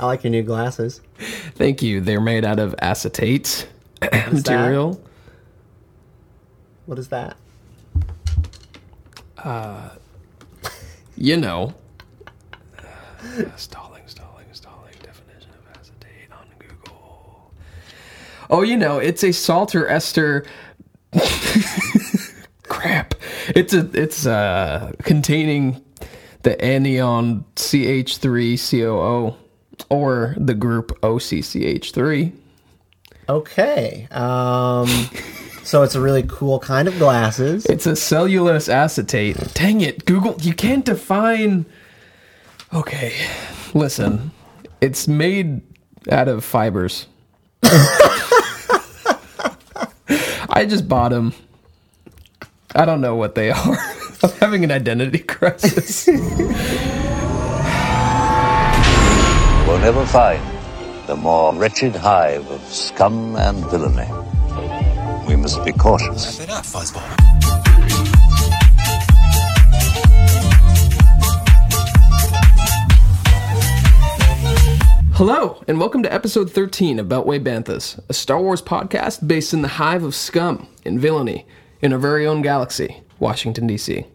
[0.00, 1.00] I like your new glasses.
[1.54, 2.00] Thank you.
[2.00, 3.68] They're made out of acetate
[4.32, 5.00] material.
[6.86, 7.36] What is that?
[9.38, 9.90] Uh,
[11.16, 11.74] You know.
[13.56, 14.94] stalling, stalling, stalling.
[15.02, 17.52] Definition of acetate on Google.
[18.50, 20.44] Oh, you know, it's a salter ester.
[22.64, 23.14] Crap.
[23.54, 25.82] It's a it's uh containing
[26.42, 29.36] the anion CH3COO
[29.88, 32.32] or the group OCCH3.
[33.28, 34.08] Okay.
[34.10, 34.88] Um,
[35.62, 37.64] so it's a really cool kind of glasses.
[37.66, 39.36] It's a cellulose acetate.
[39.54, 41.64] Dang it, Google, you can't define.
[42.74, 43.14] Okay,
[43.74, 44.30] listen.
[44.80, 45.62] It's made
[46.10, 47.06] out of fibers.
[50.54, 51.32] I just bought them.
[52.74, 53.91] I don't know what they are.
[54.24, 56.06] I'm having an identity crisis.
[56.06, 56.18] we'll
[59.80, 60.40] never find
[61.08, 64.08] the more wretched hive of scum and villainy.
[65.26, 66.38] We must be cautious.
[66.38, 67.02] it up, Fuzzball.
[75.14, 79.62] Hello, and welcome to episode 13 of Beltway Banthas, a Star Wars podcast based in
[79.62, 81.44] the hive of scum and villainy
[81.80, 84.06] in our very own galaxy, Washington, D.C.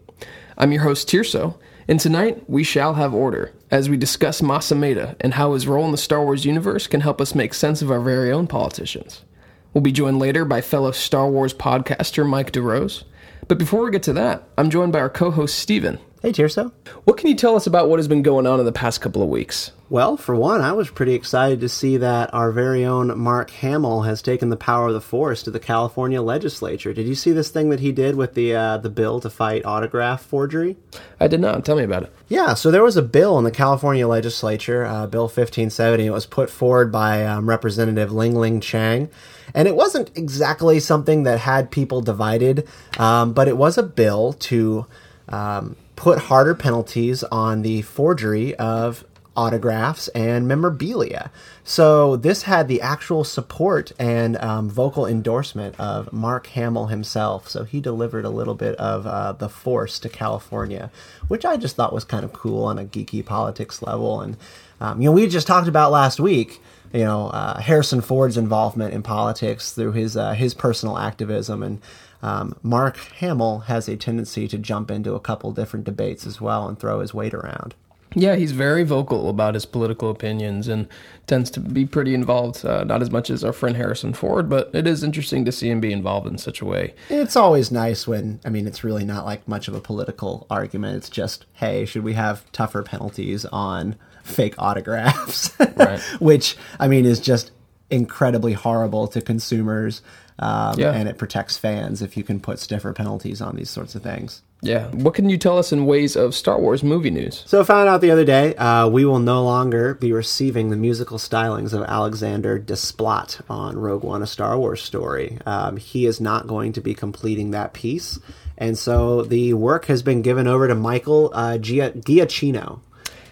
[0.59, 1.55] I'm your host, Tirso,
[1.87, 5.85] and tonight we shall have order as we discuss Mas Amedda and how his role
[5.85, 9.23] in the Star Wars universe can help us make sense of our very own politicians.
[9.71, 13.03] We'll be joined later by fellow Star Wars podcaster Mike DeRose.
[13.47, 15.99] But before we get to that, I'm joined by our co host, Stephen.
[16.19, 16.71] Hey, Tirso.
[17.03, 19.21] What can you tell us about what has been going on in the past couple
[19.21, 19.71] of weeks?
[19.87, 24.01] Well, for one, I was pretty excited to see that our very own Mark Hamill
[24.01, 26.91] has taken the power of the Force to the California legislature.
[26.91, 29.63] Did you see this thing that he did with the uh, the bill to fight
[29.63, 30.75] autograph forgery?
[31.19, 31.63] I did not.
[31.63, 32.13] Tell me about it.
[32.27, 36.07] Yeah, so there was a bill in the California legislature, uh, Bill 1570.
[36.07, 39.09] It was put forward by um, Representative Ling Ling Chang.
[39.53, 44.33] And it wasn't exactly something that had people divided, um, but it was a bill
[44.33, 44.87] to
[45.29, 49.03] um, put harder penalties on the forgery of
[49.35, 51.29] autographs and memorabilia.
[51.63, 57.49] So this had the actual support and um, vocal endorsement of Mark Hamill himself.
[57.49, 60.91] So he delivered a little bit of uh, the force to California,
[61.27, 64.21] which I just thought was kind of cool on a geeky politics level.
[64.21, 64.37] And
[64.79, 66.61] um, you know, we just talked about last week.
[66.93, 71.81] You know, uh, Harrison Ford's involvement in politics through his uh, his personal activism and.
[72.21, 76.67] Um, Mark Hamill has a tendency to jump into a couple different debates as well
[76.67, 77.75] and throw his weight around.
[78.15, 80.87] Yeah, he's very vocal about his political opinions and
[81.27, 82.65] tends to be pretty involved.
[82.65, 85.69] Uh, not as much as our friend Harrison Ford, but it is interesting to see
[85.69, 86.95] him be involved in such a way.
[87.09, 90.95] It's always nice when, I mean, it's really not like much of a political argument.
[90.97, 95.55] It's just, hey, should we have tougher penalties on fake autographs?
[95.77, 95.99] Right.
[96.19, 97.51] Which, I mean, is just
[97.91, 100.01] incredibly horrible to consumers.
[100.39, 100.91] Um, Yeah.
[100.91, 104.41] And it protects fans if you can put stiffer penalties on these sorts of things.
[104.61, 104.87] Yeah.
[104.87, 107.43] What can you tell us in ways of Star Wars movie news?
[107.45, 110.75] So I found out the other day uh, we will no longer be receiving the
[110.75, 115.37] musical stylings of Alexander Desplat on Rogue One: A Star Wars Story.
[115.45, 118.19] Um, he is not going to be completing that piece,
[118.57, 122.79] and so the work has been given over to Michael uh, Gia- Giacchino.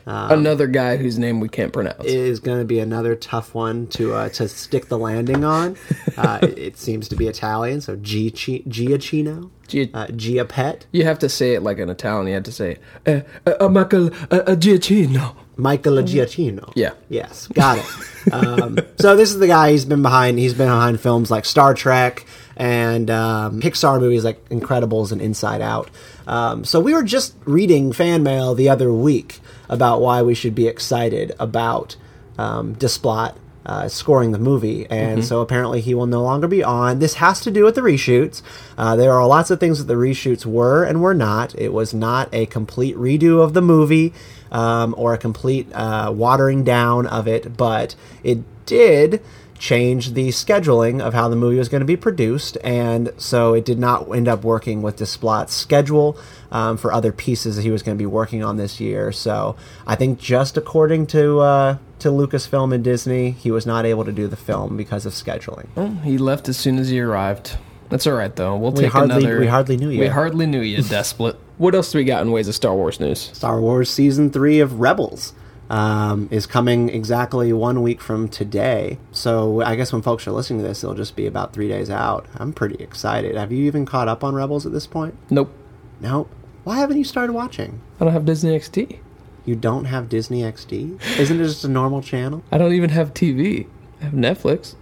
[0.05, 2.03] Another guy whose name we can't pronounce.
[2.05, 5.75] Is going to be another tough one to uh, to stick the landing on.
[6.17, 10.83] Uh, it, it seems to be Italian, so Giacchi- Giacchino, Gia- uh, Giapet.
[10.93, 12.27] you have to say it like an Italian.
[12.27, 15.35] You have to say, uh, uh, Michael uh, uh, Giacchino.
[15.57, 16.71] Michael Giacchino.
[16.75, 16.91] Yeah.
[17.09, 18.33] Yes, got it.
[18.33, 19.71] um, so this is the guy.
[19.71, 20.39] He's been behind.
[20.39, 25.61] He's been behind films like Star Trek and um, Pixar movies like Incredibles and Inside
[25.61, 25.89] Out.
[26.27, 30.55] Um, so we were just reading fan mail the other week about why we should
[30.55, 31.95] be excited about
[32.37, 36.99] um, Desplat uh, scoring the movie, and so apparently he will no longer be on.
[36.99, 38.43] This has to do with the reshoots.
[38.77, 41.57] Uh, there are lots of things that the reshoots were and were not.
[41.57, 44.13] It was not a complete redo of the movie
[44.51, 49.21] um, or a complete uh, watering down of it, but it did
[49.57, 53.65] change the scheduling of how the movie was going to be produced, and so it
[53.65, 56.17] did not end up working with Desplat's schedule
[56.51, 59.11] um, for other pieces that he was going to be working on this year.
[59.11, 59.55] So
[59.87, 64.11] I think just according to uh, to Lucasfilm and Disney, he was not able to
[64.11, 65.67] do the film because of scheduling.
[65.75, 67.57] Well, he left as soon as he arrived.
[67.89, 68.55] That's all right, though.
[68.57, 69.39] We'll We take hardly- another.
[69.39, 69.99] we hardly knew you.
[69.99, 71.35] We hardly knew you, Desplat.
[71.57, 73.29] what else do we got in ways of Star Wars news?
[73.33, 75.33] Star Wars Season 3 of Rebels
[75.69, 78.97] um, is coming exactly one week from today.
[79.11, 81.89] So I guess when folks are listening to this, it'll just be about three days
[81.89, 82.25] out.
[82.35, 83.35] I'm pretty excited.
[83.35, 85.15] Have you even caught up on Rebels at this point?
[85.29, 85.51] Nope.
[85.99, 86.29] Nope.
[86.63, 87.81] Why haven't you started watching?
[87.99, 88.99] I don't have Disney XD.
[89.45, 91.19] You don't have Disney XD?
[91.19, 92.43] Isn't it just a normal channel?
[92.51, 93.67] I don't even have TV.
[94.01, 94.75] I have Netflix.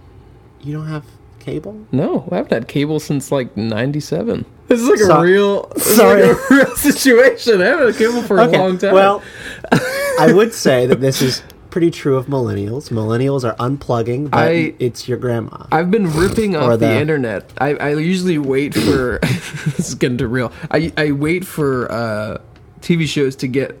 [0.60, 1.04] You don't have
[1.40, 1.86] cable?
[1.92, 4.46] No, I haven't had cable since like '97.
[4.68, 6.22] This is like So- a real, Sorry.
[6.26, 7.60] like a real situation.
[7.60, 8.94] I haven't had cable for a long time.
[8.94, 9.22] Well,
[10.18, 12.90] I would say that this is pretty true of millennials.
[12.90, 15.66] Millennials are unplugging, but I- it's your grandma.
[15.72, 17.52] I've been ripping off the, the- internet.
[17.58, 20.52] I, I usually wait for this is getting too real.
[20.70, 22.38] I I wait for uh,
[22.80, 23.78] TV shows to get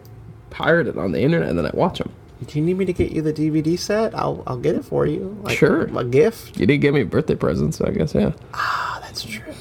[0.50, 2.10] pirated on the internet and then I watch them.
[2.46, 4.14] Do you need me to get you the DVD set?
[4.14, 5.38] I'll I'll get it for you.
[5.44, 5.82] Like Sure.
[5.96, 6.58] A gift?
[6.58, 8.32] You didn't give me a birthday present, so I guess yeah.
[8.52, 9.52] Oh, that's true.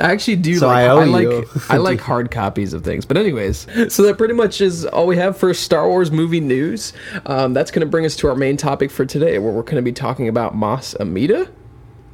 [0.00, 1.46] I actually do So like I owe like you.
[1.68, 3.04] I like hard copies of things.
[3.04, 6.92] But anyways, so that pretty much is all we have for Star Wars movie news.
[7.26, 9.76] Um, that's going to bring us to our main topic for today, where we're going
[9.76, 11.48] to be talking about Mas Amida,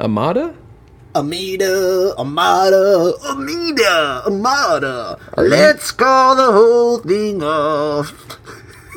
[0.01, 0.55] Amada.
[1.15, 5.19] Amida, Amada, Amida, Amada.
[5.37, 8.13] you- Let's call the whole thing off.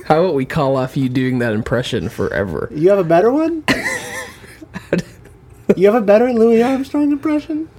[0.05, 2.69] How about we call off you doing that impression forever?
[2.73, 3.63] You have a better one?
[5.77, 7.69] you have a better Louis Armstrong impression?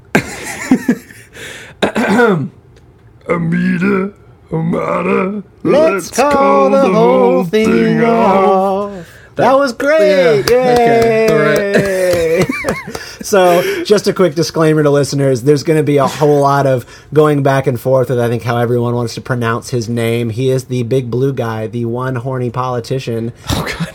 [3.29, 4.15] Amida,
[4.53, 5.45] Amada.
[5.63, 9.09] Let's, call, the, whole thing, off.
[9.37, 10.45] That, was great!
[10.51, 12.43] Yeah, Yay!
[12.43, 12.45] okay,
[13.23, 16.85] so, just a quick disclaimer to listeners: there's going to be a whole lot of
[17.13, 20.31] going back and forth with I think how everyone wants to pronounce his name.
[20.31, 23.89] He is the big blue guy, the one horny politician, Oh god.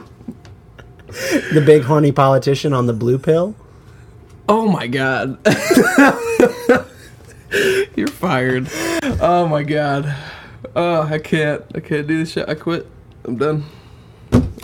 [1.52, 3.54] the big horny politician on the blue pill.
[4.52, 5.38] Oh my god.
[7.96, 8.68] You're fired.
[9.20, 10.12] Oh my god.
[10.74, 11.62] Oh, I can't.
[11.72, 12.48] I can't do this shit.
[12.48, 12.88] I quit.
[13.24, 13.62] I'm done.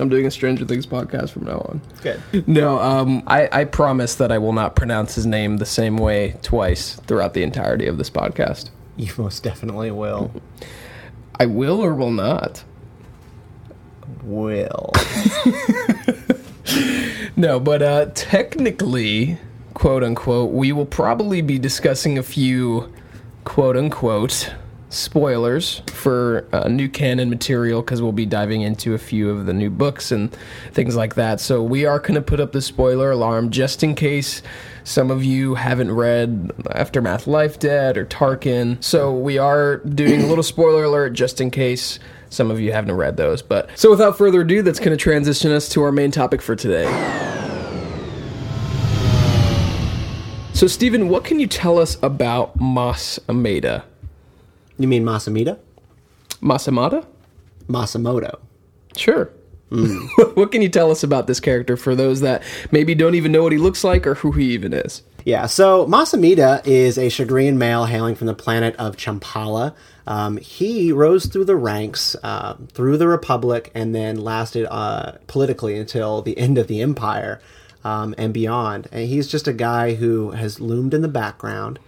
[0.00, 1.80] I'm doing a Stranger Things podcast from now on.
[2.02, 2.20] Good.
[2.48, 6.34] No, um, I, I promise that I will not pronounce his name the same way
[6.42, 8.70] twice throughout the entirety of this podcast.
[8.96, 10.32] You most definitely will.
[11.38, 12.64] I will or will not.
[14.24, 14.90] Will.
[17.38, 19.36] No, but uh, technically,
[19.76, 22.90] quote unquote, we will probably be discussing a few
[23.44, 24.54] quote unquote
[24.88, 29.52] spoilers for uh, new canon material because we'll be diving into a few of the
[29.52, 30.34] new books and
[30.72, 31.40] things like that.
[31.40, 34.40] So we are going to put up the spoiler alarm just in case
[34.82, 38.82] some of you haven't read Aftermath Life Debt or Tarkin.
[38.82, 41.98] So we are doing a little spoiler alert just in case
[42.30, 43.42] some of you haven't read those.
[43.42, 46.56] But so without further ado, that's going to transition us to our main topic for
[46.56, 46.86] today.
[50.56, 53.82] So, Stephen, what can you tell us about Mas Amedda?
[54.78, 55.58] You mean Masamita?
[56.40, 57.04] Masamada?
[57.68, 58.38] Masamoto.
[58.96, 59.30] Sure.
[59.68, 63.42] what can you tell us about this character for those that maybe don't even know
[63.42, 65.02] what he looks like or who he even is?
[65.26, 69.74] Yeah, so Masamita is a Chagrian male hailing from the planet of Champala.
[70.06, 75.76] Um, he rose through the ranks, uh, through the Republic, and then lasted uh, politically
[75.76, 77.42] until the end of the Empire
[77.86, 78.88] um, and beyond.
[78.90, 81.78] And he's just a guy who has loomed in the background,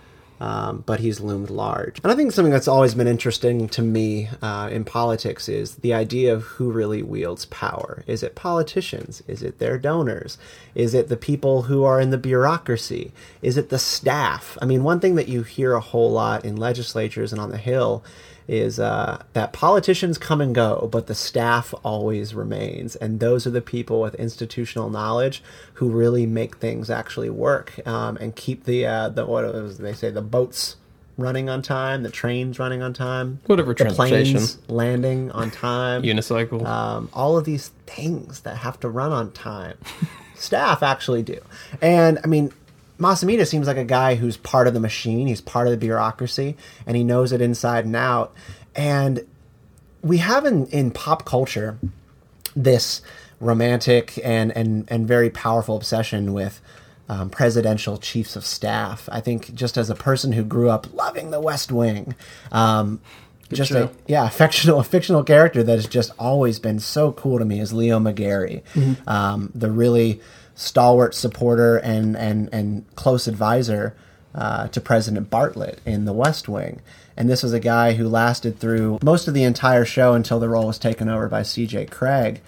[0.40, 1.98] um, but he's loomed large.
[2.04, 5.92] And I think something that's always been interesting to me uh, in politics is the
[5.92, 8.04] idea of who really wields power.
[8.06, 9.24] Is it politicians?
[9.26, 10.38] Is it their donors?
[10.76, 13.10] Is it the people who are in the bureaucracy?
[13.42, 14.56] Is it the staff?
[14.62, 17.58] I mean, one thing that you hear a whole lot in legislatures and on the
[17.58, 18.04] Hill
[18.48, 22.96] is uh, that politicians come and go, but the staff always remains.
[22.96, 25.42] And those are the people with institutional knowledge
[25.74, 29.92] who really make things actually work um, and keep the, uh, the what was they
[29.92, 30.76] say, the boats
[31.18, 34.34] running on time, the trains running on time, Whatever the transportation.
[34.36, 36.64] planes landing on time, Unicycle.
[36.64, 39.76] um, all of these things that have to run on time.
[40.36, 41.40] Staff actually do.
[41.82, 42.52] And I mean,
[42.98, 46.56] Masamita seems like a guy who's part of the machine, he's part of the bureaucracy,
[46.86, 48.34] and he knows it inside and out.
[48.74, 49.24] And
[50.02, 51.78] we have in, in pop culture
[52.56, 53.02] this
[53.40, 56.60] romantic and, and, and very powerful obsession with
[57.08, 59.08] um, presidential chiefs of staff.
[59.10, 62.14] I think just as a person who grew up loving the West Wing,
[62.52, 63.00] um,
[63.50, 67.38] just a yeah, a fictional a fictional character that has just always been so cool
[67.38, 68.62] to me is Leo McGarry,
[69.08, 70.20] um, the really
[70.58, 73.94] stalwart supporter and and and close advisor
[74.34, 76.82] uh, to President Bartlet in The West Wing.
[77.16, 80.48] And this was a guy who lasted through most of the entire show until the
[80.48, 81.86] role was taken over by C.J.
[81.86, 82.40] Cregg.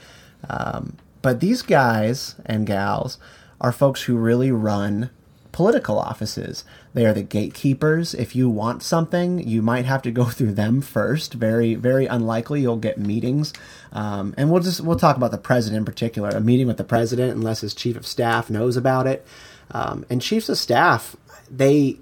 [0.48, 3.18] Um, but these guys and gals
[3.60, 5.10] are folks who really run
[5.52, 6.64] political offices.
[6.92, 8.14] They are the gatekeepers.
[8.14, 11.34] If you want something, you might have to go through them first.
[11.34, 13.52] Very, very unlikely you'll get meetings.
[13.92, 16.30] Um, and we'll just we'll talk about the president in particular.
[16.30, 19.26] A meeting with the president, unless his chief of staff knows about it.
[19.70, 21.16] Um, and chiefs of staff,
[21.50, 21.98] they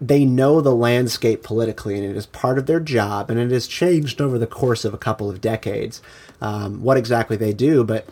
[0.00, 3.66] they know the landscape politically, and it is part of their job, and it has
[3.66, 6.02] changed over the course of a couple of decades
[6.40, 7.84] um, what exactly they do.
[7.84, 8.06] But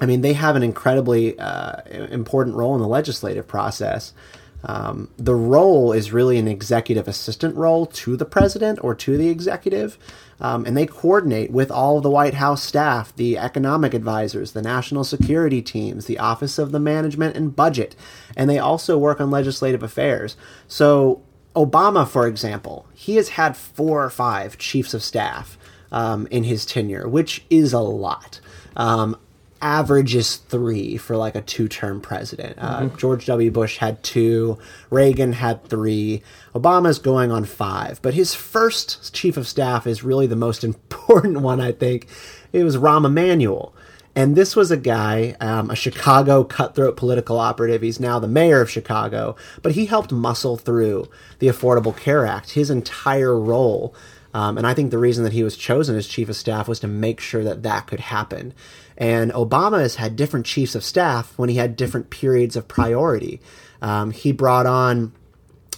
[0.00, 1.80] I mean, they have an incredibly uh,
[2.10, 4.12] important role in the legislative process.
[4.68, 9.28] Um, the role is really an executive assistant role to the president or to the
[9.28, 9.96] executive,
[10.40, 14.62] um, and they coordinate with all of the White House staff, the economic advisors, the
[14.62, 17.94] national security teams, the Office of the Management and Budget,
[18.36, 20.36] and they also work on legislative affairs.
[20.66, 21.22] So,
[21.54, 25.56] Obama, for example, he has had four or five chiefs of staff
[25.92, 28.40] um, in his tenure, which is a lot.
[28.76, 29.16] Um,
[29.60, 32.56] average is three for like a two term president.
[32.58, 32.96] Mm-hmm.
[32.96, 33.50] George W.
[33.50, 34.58] Bush had two,
[34.90, 36.22] Reagan had three,
[36.54, 38.00] Obama's going on five.
[38.02, 42.08] But his first chief of staff is really the most important one, I think.
[42.52, 43.74] It was Rahm Emanuel.
[44.14, 47.82] And this was a guy, um, a Chicago cutthroat political operative.
[47.82, 52.52] He's now the mayor of Chicago, but he helped muscle through the Affordable Care Act.
[52.52, 53.94] His entire role
[54.36, 56.78] um, and I think the reason that he was chosen as chief of staff was
[56.80, 58.52] to make sure that that could happen.
[58.96, 63.40] And Obama has had different chiefs of staff when he had different periods of priority.
[63.82, 65.12] Um, he brought on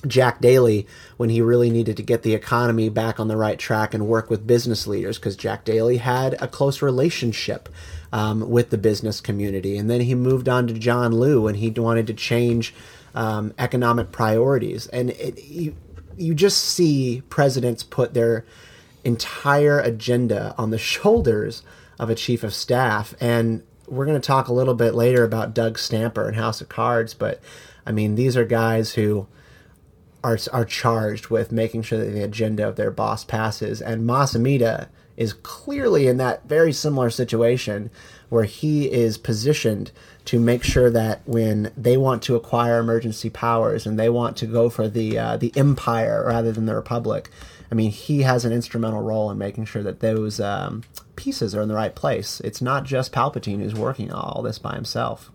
[0.07, 3.95] Jack Daly when he really needed to get the economy back on the right track
[3.95, 7.69] and work with business leaders because Jack Daly had a close relationship
[8.13, 9.77] um, with the business community.
[9.77, 12.75] And then he moved on to John Liu when he wanted to change
[13.15, 14.87] um, economic priorities.
[14.87, 15.75] And it, he,
[16.17, 18.45] you just see presidents put their
[19.05, 21.63] entire agenda on the shoulders
[21.99, 23.15] of a chief of staff.
[23.21, 26.69] And we're going to talk a little bit later about Doug Stamper and House of
[26.69, 27.41] Cards, but
[27.87, 29.27] I mean, these are guys who
[30.23, 33.81] are are charged with making sure that the agenda of their boss passes.
[33.81, 37.91] And Mas Amedda is clearly in that very similar situation
[38.29, 39.91] where he is positioned
[40.27, 44.47] to make sure that when they want to acquire emergency powers and they want to
[44.47, 47.31] go for the uh, the empire rather than the republic,
[47.71, 50.85] I mean, he has an instrumental role in making sure that those um,
[51.17, 52.41] pieces are in the right place.
[52.41, 55.31] It's not just Palpatine who's working all this by himself.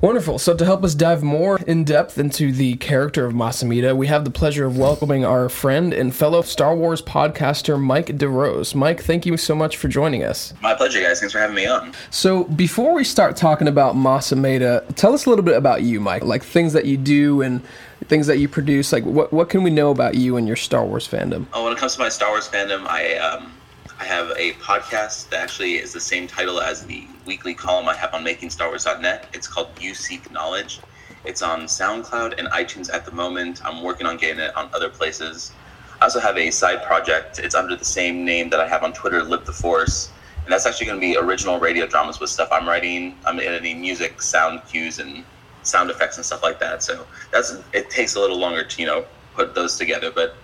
[0.00, 0.38] Wonderful.
[0.38, 4.06] So, to help us dive more in depth into the character of Mas Amedda, we
[4.08, 8.74] have the pleasure of welcoming our friend and fellow Star Wars podcaster, Mike DeRose.
[8.74, 10.52] Mike, thank you so much for joining us.
[10.60, 11.20] My pleasure, guys.
[11.20, 11.92] Thanks for having me on.
[12.10, 16.00] So, before we start talking about Mas Amedda, tell us a little bit about you,
[16.00, 17.62] Mike, like things that you do and
[18.08, 18.92] things that you produce.
[18.92, 21.46] Like, what, what can we know about you and your Star Wars fandom?
[21.52, 23.16] Oh, when it comes to my Star Wars fandom, I.
[23.16, 23.52] Um,
[24.00, 27.94] I have a podcast that actually is the same title as the weekly column I
[27.94, 29.28] have on MakingStarWars.net.
[29.32, 30.80] It's called You Seek Knowledge.
[31.24, 33.64] It's on SoundCloud and iTunes at the moment.
[33.64, 35.52] I'm working on getting it on other places.
[36.00, 37.38] I also have a side project.
[37.38, 40.10] It's under the same name that I have on Twitter, Live the Force.
[40.44, 43.16] And that's actually going to be original radio dramas with stuff I'm writing.
[43.24, 45.24] I'm editing music, sound cues, and
[45.64, 46.82] sound effects and stuff like that.
[46.82, 49.04] So that's it takes a little longer to you know
[49.34, 50.36] put those together, but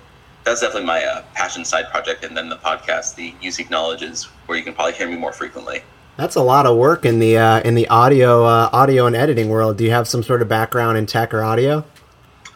[0.44, 2.24] that's definitely my uh, passion side project.
[2.24, 5.32] And then the podcast, the Seek Knowledge, is where you can probably hear me more
[5.32, 5.82] frequently.
[6.16, 9.48] That's a lot of work in the uh, in the audio uh, audio and editing
[9.48, 9.78] world.
[9.78, 11.84] Do you have some sort of background in tech or audio?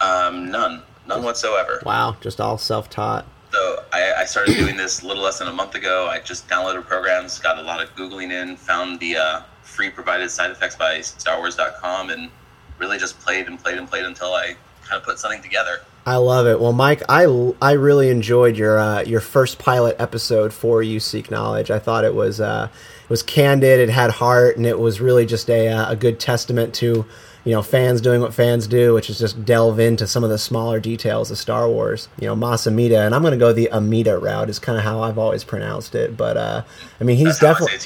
[0.00, 1.80] Um, none, none whatsoever.
[1.84, 3.26] Wow, just all self taught.
[3.52, 6.08] So I, I, started doing this a little less than a month ago.
[6.08, 10.28] I just downloaded programs, got a lot of googling in, found the uh, free provided
[10.28, 12.30] side effects by StarWars.com, and
[12.78, 15.80] really just played and played and played until I kind of put something together.
[16.06, 16.60] I love it.
[16.60, 17.24] Well, Mike, I,
[17.62, 21.70] I really enjoyed your uh, your first pilot episode for You Seek Knowledge.
[21.70, 22.68] I thought it was uh,
[23.02, 26.20] it was candid, it had heart, and it was really just a uh, a good
[26.20, 27.06] testament to
[27.44, 30.38] you know fans doing what fans do, which is just delve into some of the
[30.38, 32.08] smaller details of Star Wars.
[32.18, 34.84] You know, Mas Amedda, and I'm going to go the Amida route is kind of
[34.84, 36.16] how I've always pronounced it.
[36.16, 36.64] But uh,
[37.00, 37.78] I mean, he's definitely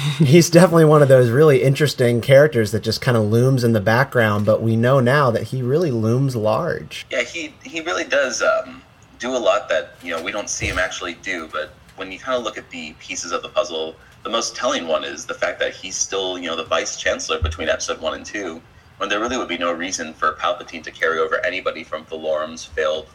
[0.18, 3.80] he's definitely one of those really interesting characters that just kind of looms in the
[3.80, 4.44] background.
[4.44, 7.06] But we know now that he really looms large.
[7.10, 8.82] Yeah, he he really does um,
[9.18, 12.18] do a lot that you know we don't see him actually do, but when you
[12.18, 15.34] kind of look at the pieces of the puzzle the most telling one is the
[15.34, 18.60] fact that he's still, you know, the vice chancellor between episode one and two,
[18.96, 22.64] when there really would be no reason for Palpatine to carry over anybody from Valorum's
[22.64, 23.06] failed,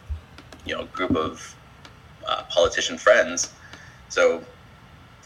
[0.64, 1.54] you know, group of
[2.26, 3.52] uh, politician friends.
[4.08, 4.42] So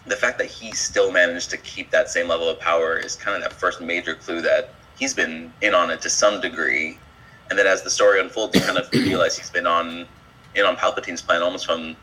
[0.07, 3.37] the fact that he still managed to keep that same level of power is kind
[3.37, 6.99] of that first major clue that he's been in on it to some degree.
[7.49, 10.09] And then as the story unfolds, you kind of realize he's been on
[10.57, 11.95] in on Palpatine's plan almost from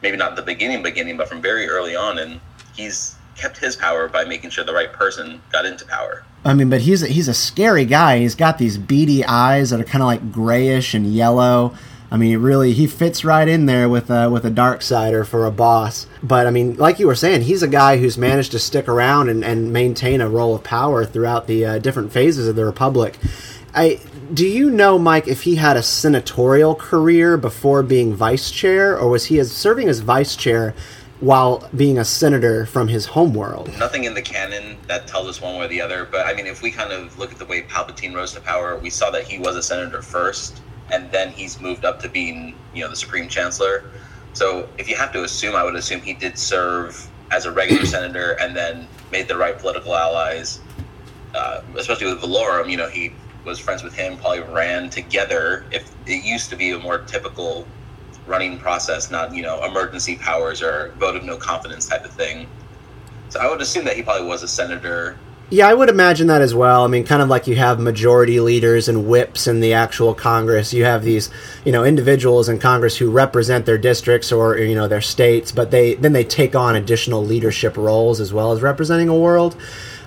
[0.00, 2.40] maybe not the beginning beginning, but from very early on, and
[2.74, 6.24] he's kept his power by making sure the right person got into power.
[6.44, 8.18] I mean, but he's a, he's a scary guy.
[8.18, 11.74] He's got these beady eyes that are kind of like grayish and yellow.
[12.10, 15.44] I mean, really, he fits right in there with a, with a dark sider for
[15.44, 16.06] a boss.
[16.22, 19.28] But I mean, like you were saying, he's a guy who's managed to stick around
[19.28, 23.18] and, and maintain a role of power throughout the uh, different phases of the Republic.
[23.74, 24.00] I
[24.32, 29.10] Do you know, Mike, if he had a senatorial career before being vice chair, or
[29.10, 30.74] was he as serving as vice chair
[31.20, 33.76] while being a senator from his homeworld?
[33.78, 36.46] Nothing in the canon that tells us one way or the other, but I mean,
[36.46, 39.24] if we kind of look at the way Palpatine rose to power, we saw that
[39.24, 40.60] he was a senator first,
[40.92, 43.84] and then he's moved up to being, you know, the Supreme Chancellor.
[44.32, 47.84] So if you have to assume, I would assume he did serve as a regular
[47.96, 50.60] senator and then made the right political allies,
[51.34, 52.70] uh, especially with Valorum.
[52.70, 53.12] You know, he
[53.44, 55.64] was friends with him, probably ran together.
[55.72, 57.66] If it used to be a more typical
[58.28, 62.46] running process, not you know emergency powers or vote of no confidence type of thing.
[63.30, 65.18] So I would assume that he probably was a senator.
[65.50, 66.84] Yeah, I would imagine that as well.
[66.84, 70.74] I mean, kind of like you have majority leaders and whips in the actual Congress.
[70.74, 71.30] You have these,
[71.64, 75.70] you know, individuals in Congress who represent their districts or you know their states, but
[75.70, 79.56] they then they take on additional leadership roles as well as representing a world.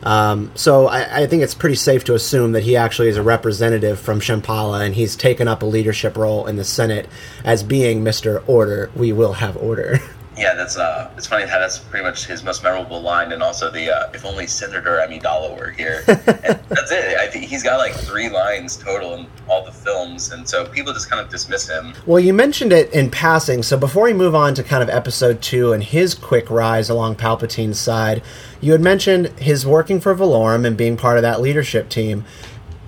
[0.04, 3.22] Um, so I, I, think it's pretty safe to assume that he actually is a
[3.24, 7.08] representative from Champala, and he's taken up a leadership role in the Senate
[7.44, 8.90] as being Mister Order.
[8.96, 10.00] We will have order.
[10.42, 13.70] Yeah, that's uh, it's funny how that's pretty much his most memorable line, and also
[13.70, 17.16] the uh, "If only Senator Amidala were here." and that's it.
[17.16, 20.94] I think he's got like three lines total in all the films, and so people
[20.94, 21.94] just kind of dismiss him.
[22.08, 25.44] Well, you mentioned it in passing, so before we move on to kind of episode
[25.44, 28.24] two and his quick rise along Palpatine's side,
[28.62, 32.26] you had mentioned his working for Valorum and being part of that leadership team.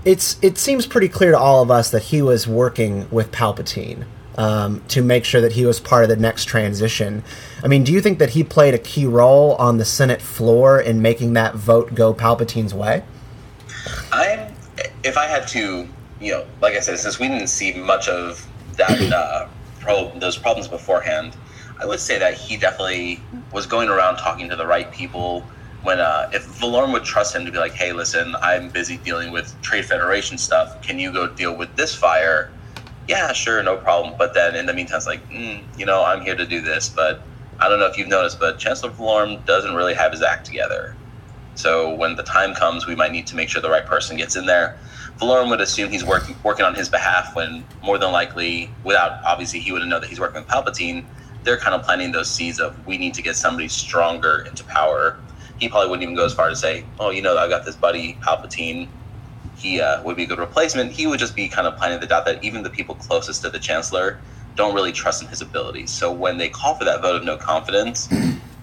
[0.05, 4.05] It's it seems pretty clear to all of us that he was working with Palpatine
[4.37, 7.23] um, to make sure that he was part of the next transition.
[7.63, 10.79] I mean, do you think that he played a key role on the Senate floor
[10.79, 13.03] in making that vote go Palpatine's way?
[14.11, 14.51] I,
[15.03, 15.87] if I had to,
[16.19, 18.45] you know, like I said, since we didn't see much of
[18.77, 19.47] that uh,
[19.79, 21.35] pro- those problems beforehand,
[21.79, 23.21] I would say that he definitely
[23.51, 25.41] was going around talking to the right people.
[25.83, 29.33] When uh, if Valorum would trust him to be like, hey, listen, I'm busy dealing
[29.33, 30.81] with Trade Federation stuff.
[30.81, 32.51] Can you go deal with this fire?
[33.13, 34.15] Yeah, sure, no problem.
[34.17, 36.89] But then in the meantime, it's like, mm, you know, I'm here to do this.
[36.89, 37.29] But
[37.59, 40.97] I don't know if you've noticed, but Chancellor Valorum doesn't really have his act together.
[41.53, 44.35] So when the time comes, we might need to make sure the right person gets
[44.35, 44.77] in there.
[45.21, 49.59] Valorum would assume he's working working on his behalf when more than likely, without obviously
[49.59, 51.05] he wouldn't know that he's working with Palpatine.
[51.43, 55.19] They're kind of planting those seeds of we need to get somebody stronger into power.
[55.57, 57.75] He probably wouldn't even go as far to say, "Oh, you know, I got this
[57.77, 58.89] buddy Palpatine
[59.63, 60.91] he uh, would be a good replacement.
[60.91, 63.49] He would just be kind of planting the doubt that even the people closest to
[63.49, 64.19] the chancellor
[64.55, 65.89] don't really trust in his abilities.
[65.89, 68.09] So when they call for that vote of no confidence,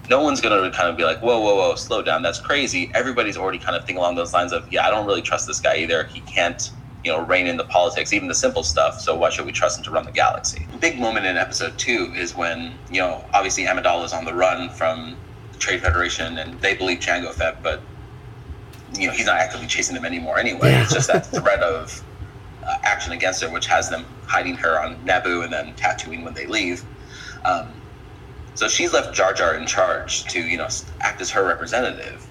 [0.09, 2.21] no one's going to kind of be like, whoa, whoa, whoa, slow down.
[2.21, 2.91] That's crazy.
[2.93, 5.59] Everybody's already kind of thinking along those lines of, yeah, I don't really trust this
[5.59, 6.05] guy either.
[6.05, 6.71] He can't,
[7.03, 8.99] you know, rein in the politics, even the simple stuff.
[9.01, 10.67] So why should we trust him to run the galaxy?
[10.79, 14.69] Big moment in episode two is when, you know, obviously Amidala is on the run
[14.69, 15.17] from
[15.51, 17.81] the Trade Federation and they believe Jango Fett, but
[18.93, 20.71] you know he's not actively chasing them anymore anyway.
[20.71, 20.83] Yeah.
[20.83, 22.03] It's just that threat of
[22.63, 26.33] uh, action against her, which has them hiding her on Naboo and then Tatooine when
[26.33, 26.83] they leave.
[27.45, 27.69] Um,
[28.53, 30.67] so she's left Jar Jar in charge to you know
[30.99, 32.25] act as her representative,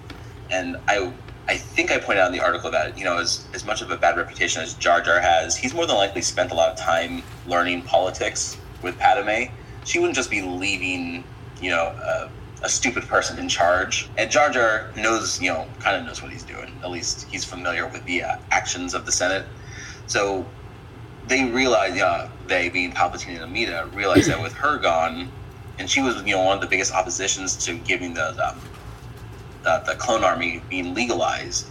[0.49, 1.11] and I
[1.47, 3.91] I think I pointed out in the article that you know as as much of
[3.91, 6.77] a bad reputation as Jar Jar has, he's more than likely spent a lot of
[6.77, 9.51] time learning politics with Padme.
[9.83, 11.23] She wouldn't just be leaving
[11.61, 11.85] you know.
[11.85, 12.29] Uh,
[12.63, 14.09] a stupid person in charge.
[14.17, 16.79] And Jar Jar knows, you know, kind of knows what he's doing.
[16.83, 19.47] At least he's familiar with the uh, actions of the Senate.
[20.07, 20.45] So
[21.27, 25.31] they realize, uh, they being Palpatine and Amida, realize that with her gone,
[25.77, 28.61] and she was, you know, one of the biggest oppositions to giving the the,
[29.63, 31.67] the, the clone army being legalized.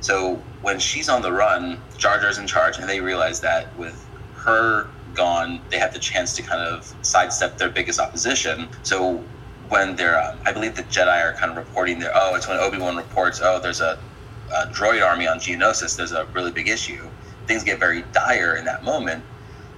[0.00, 4.08] So when she's on the run, Jar Jar's in charge, and they realize that with
[4.44, 8.68] her gone, they have the chance to kind of sidestep their biggest opposition.
[8.82, 9.24] So
[9.68, 12.12] when they're, um, I believe the Jedi are kind of reporting there.
[12.14, 13.98] Oh, it's when Obi Wan reports, oh, there's a,
[14.54, 15.96] a, droid army on Geonosis.
[15.96, 17.08] There's a really big issue.
[17.46, 19.24] Things get very dire in that moment.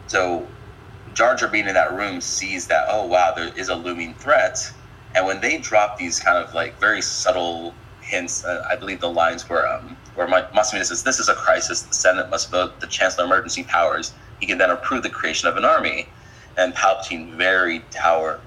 [0.06, 0.46] So
[1.14, 4.72] Jar Jar being in that room sees that, oh wow, there is a looming threat.
[5.14, 9.10] And when they drop these kind of like very subtle hints, uh, I believe the
[9.10, 11.82] lines were um, where Mas says, "This is a crisis.
[11.82, 14.12] The Senate must vote the Chancellor emergency powers.
[14.38, 16.08] He can then approve the creation of an army."
[16.56, 18.40] And Palpatine very dour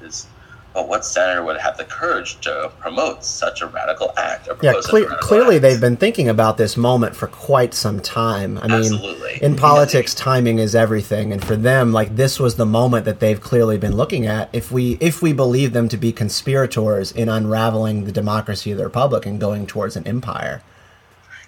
[0.74, 4.50] but what senator would have the courage to promote such a radical act?
[4.62, 5.62] yeah, cle- clearly act?
[5.62, 8.58] they've been thinking about this moment for quite some time.
[8.58, 9.40] I mean, Absolutely.
[9.42, 13.40] in politics, timing is everything, and for them, like this was the moment that they've
[13.40, 14.50] clearly been looking at.
[14.54, 18.86] If we if we believe them to be conspirators in unraveling the democracy of the
[18.86, 20.62] republic and going towards an empire.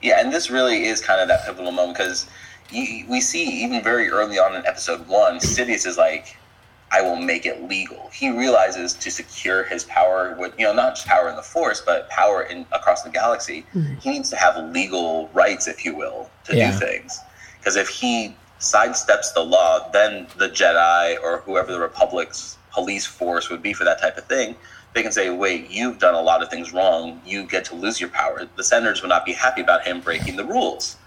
[0.01, 2.27] Yeah, and this really is kind of that pivotal moment because
[2.71, 6.37] we see even very early on in episode one, Sidious is like
[6.91, 8.09] I will make it legal.
[8.13, 11.81] He realizes to secure his power with you know not just power in the force,
[11.81, 13.95] but power in across the galaxy, mm-hmm.
[13.95, 16.71] he needs to have legal rights, if you will, to yeah.
[16.71, 17.19] do things.
[17.59, 23.49] Because if he sidesteps the law, then the Jedi or whoever the Republic's police force
[23.49, 24.55] would be for that type of thing,
[24.93, 27.21] they can say, wait, you've done a lot of things wrong.
[27.25, 28.47] You get to lose your power.
[28.55, 30.97] The senators would not be happy about him breaking the rules.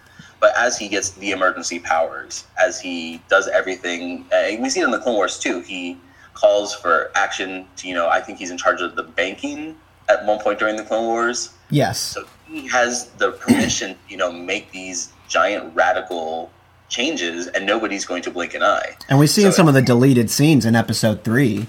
[0.41, 4.85] But as he gets the emergency powers, as he does everything, and we see it
[4.85, 5.99] in the Clone Wars too, he
[6.35, 9.77] calls for action to, you know, I think he's in charge of the banking
[10.09, 11.51] at one point during the Clone Wars.
[11.71, 11.99] Yes.
[11.99, 16.51] So he has the permission, you know, make these giant radical
[16.89, 18.97] changes, and nobody's going to blink an eye.
[19.09, 21.67] And we see in some of the deleted scenes in episode three,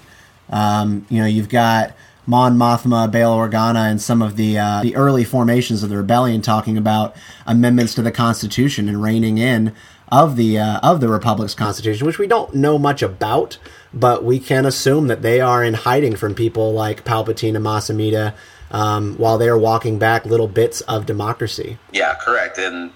[0.48, 1.92] um, you know, you've got
[2.30, 6.40] Mon Mothma, Bail Organa, and some of the uh, the early formations of the rebellion
[6.40, 9.74] talking about amendments to the Constitution and reining in
[10.12, 13.58] of the uh, of the Republic's Constitution, which we don't know much about,
[13.92, 18.34] but we can assume that they are in hiding from people like Palpatine and Masamita
[18.70, 21.78] um, while they are walking back little bits of democracy.
[21.92, 22.58] Yeah, correct.
[22.58, 22.92] And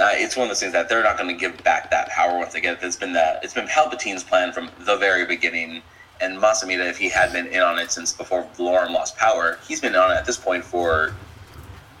[0.00, 2.36] uh, it's one of those things that they're not going to give back that power
[2.38, 2.84] once they get it.
[2.84, 5.80] It's been that it's been Palpatine's plan from the very beginning.
[6.20, 9.80] And Masamita, if he had been in on it since before Valorum lost power, he's
[9.80, 11.14] been on it at this point for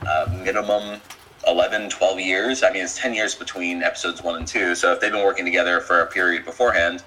[0.06, 1.00] uh, minimum
[1.46, 2.62] 11, 12 years.
[2.62, 4.74] I mean, it's 10 years between episodes one and two.
[4.74, 7.02] So if they've been working together for a period beforehand,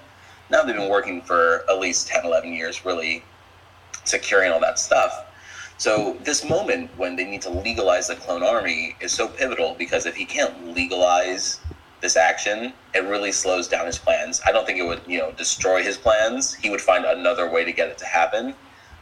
[0.50, 3.22] now they've been working for at least 10, 11 years, really
[4.04, 5.26] securing all that stuff.
[5.76, 10.06] So this moment when they need to legalize the clone army is so pivotal because
[10.06, 11.60] if he can't legalize
[12.00, 14.40] this action, it really slows down his plans.
[14.46, 16.54] I don't think it would, you know, destroy his plans.
[16.54, 18.54] He would find another way to get it to happen.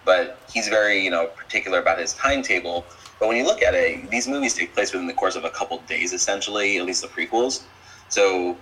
[0.05, 2.87] But he's very, you know, particular about his timetable.
[3.19, 5.51] But when you look at it, these movies take place within the course of a
[5.51, 7.63] couple days, essentially, at least the prequels.
[8.09, 8.57] So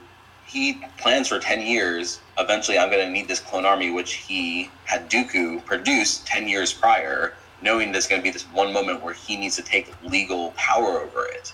[0.47, 2.21] he plans for 10 years.
[2.39, 6.73] Eventually, I'm going to need this clone army, which he had Dooku produce 10 years
[6.73, 10.53] prior, knowing there's going to be this one moment where he needs to take legal
[10.53, 11.53] power over it.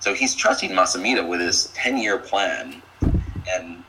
[0.00, 2.82] So he's trusting Masamita with his 10 year plan
[3.50, 3.82] and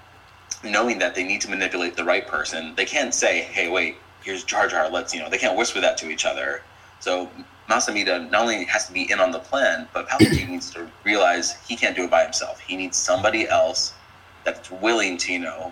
[0.63, 2.74] knowing that they need to manipulate the right person.
[2.76, 5.98] They can't say, hey, wait, here's Jar Jar, let's, you know, they can't whisper that
[5.98, 6.62] to each other.
[7.00, 7.30] So
[7.69, 11.56] Masamita not only has to be in on the plan, but Palpatine needs to realize
[11.67, 12.60] he can't do it by himself.
[12.60, 13.93] He needs somebody else
[14.43, 15.72] that's willing to, you know,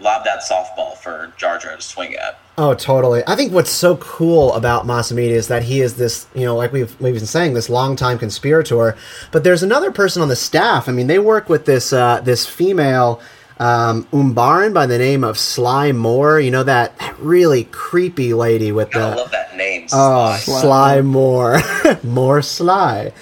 [0.00, 2.38] lob that softball for Jar Jar to swing at.
[2.58, 3.22] Oh, totally.
[3.26, 6.72] I think what's so cool about Masamita is that he is this, you know, like
[6.72, 8.96] we've we've been saying, this longtime conspirator.
[9.32, 10.88] But there's another person on the staff.
[10.88, 13.20] I mean, they work with this uh, this female
[13.58, 16.40] um, Umbaran by the name of Sly Moore.
[16.40, 19.00] You know that, that really creepy lady with the.
[19.00, 19.86] I love that name.
[19.92, 20.60] Oh, Sly.
[20.60, 21.60] Sly Moore.
[22.02, 23.12] More Sly.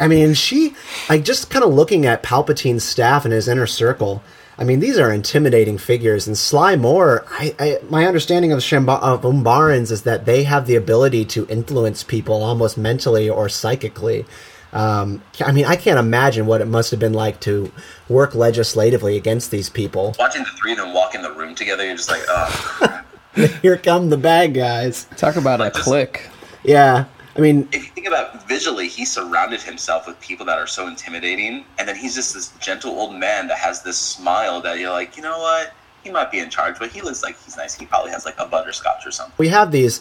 [0.00, 0.74] I mean, she,
[1.08, 4.24] like, just kind of looking at Palpatine's staff and his inner circle,
[4.56, 6.26] I mean, these are intimidating figures.
[6.26, 10.66] And Sly Moore, I, I, my understanding of, Shamba, of Umbarans is that they have
[10.66, 14.24] the ability to influence people almost mentally or psychically.
[14.72, 17.70] Um, I mean, I can't imagine what it must have been like to
[18.08, 20.14] work legislatively against these people.
[20.18, 23.02] Watching the three of them walk in the room together, you're just like, oh.
[23.62, 25.06] Here come the bad guys.
[25.16, 26.28] Talk about a Like this- click.
[26.64, 27.04] Yeah.
[27.36, 30.86] I mean, if you think about visually, he surrounded himself with people that are so
[30.86, 34.92] intimidating, and then he's just this gentle old man that has this smile that you're
[34.92, 35.72] like, you know what?
[36.04, 37.74] He might be in charge, but he looks like he's nice.
[37.74, 39.34] He probably has like a butterscotch or something.
[39.38, 40.00] we have these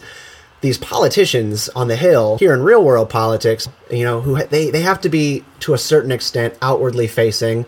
[0.61, 4.69] these politicians on the hill here in real world politics you know who ha- they
[4.69, 7.65] they have to be to a certain extent outwardly facing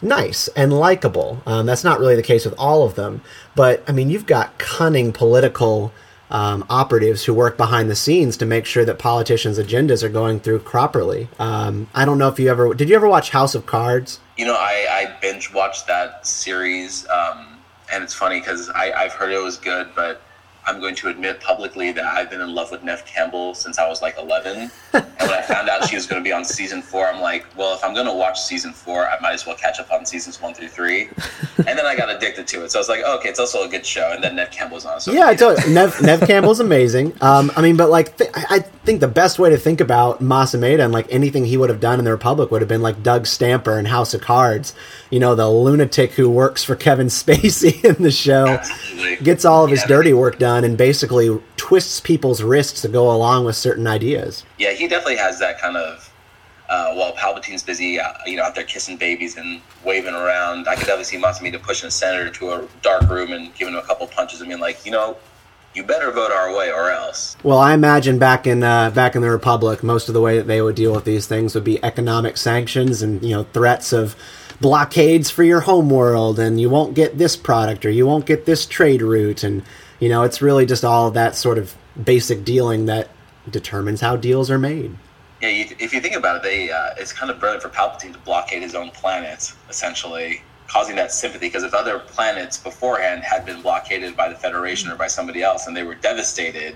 [0.00, 3.20] nice and likable um, that's not really the case with all of them
[3.56, 5.92] but i mean you've got cunning political
[6.30, 10.40] um, operatives who work behind the scenes to make sure that politicians agendas are going
[10.40, 11.28] through properly.
[11.38, 14.20] Um, i don't know if you ever did you ever watch house of cards?
[14.36, 17.58] You know, I, I binge watched that series, um,
[17.90, 20.20] and it's funny because I've heard it was good, but
[20.66, 23.88] I'm going to admit publicly that I've been in love with Neve Campbell since I
[23.88, 24.70] was like 11.
[24.92, 27.46] and when I found out she was going to be on season four, I'm like,
[27.56, 30.04] well, if I'm going to watch season four, I might as well catch up on
[30.04, 31.08] seasons one through three.
[31.58, 32.72] and then I got addicted to it.
[32.72, 34.10] So I was like, oh, okay, it's also a good show.
[34.12, 35.00] And then Neve Campbell's on.
[35.00, 37.12] So Yeah, I told you, Neve, Neve Campbell's amazing.
[37.20, 40.20] Um, I mean, but like, th- I I think the best way to think about
[40.20, 42.82] Mas Amedda and like anything he would have done in the Republic would have been
[42.82, 44.74] like Doug Stamper in House of Cards.
[45.10, 49.16] You know, the lunatic who works for Kevin Spacey in the show, Absolutely.
[49.24, 49.86] gets all of his Yeah.
[49.88, 54.44] dirty work done, and basically twists people's wrists to go along with certain ideas.
[54.58, 56.12] Yeah, he definitely has that kind of.
[56.68, 60.74] Uh, while Palpatine's busy, uh, you know, out there kissing babies and waving around, I
[60.74, 63.86] could definitely see Masamita pushing a senator to a dark room and giving him a
[63.86, 65.16] couple punches and being like, you know,
[65.76, 67.36] you better vote our way or else.
[67.42, 70.46] Well, I imagine back in uh, back in the Republic, most of the way that
[70.46, 74.16] they would deal with these things would be economic sanctions and you know threats of
[74.60, 78.46] blockades for your home world, and you won't get this product or you won't get
[78.46, 79.62] this trade route, and
[80.00, 83.08] you know it's really just all that sort of basic dealing that
[83.50, 84.96] determines how deals are made.
[85.40, 88.12] Yeah, you, if you think about it, they uh, it's kind of brilliant for Palpatine
[88.12, 90.42] to blockade his own planet, essentially.
[90.68, 94.96] causing that sympathy because if other planets beforehand had been blockaded by the Federation or
[94.96, 96.74] by somebody else and they were devastated,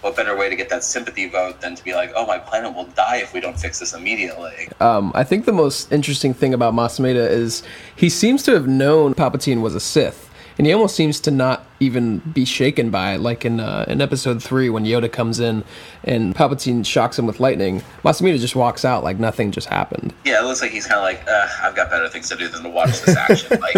[0.00, 2.74] what better way to get that sympathy vote than to be like, oh, my planet
[2.74, 4.68] will die if we don't fix this immediately?
[4.80, 7.62] Um, I think the most interesting thing about Mas Amedda is
[7.96, 10.30] he seems to have known Palpatine was a Sith.
[10.56, 13.20] And he almost seems to not even be shaken by it.
[13.20, 15.64] Like in uh, in episode three, when Yoda comes in
[16.04, 20.12] and Palpatine shocks him with lightning, Mas Amedda just walks out like nothing just happened.
[20.24, 22.48] Yeah, it looks like he's kind of like, uh, I've got better things to do
[22.48, 23.60] than to watch this action.
[23.60, 23.76] like,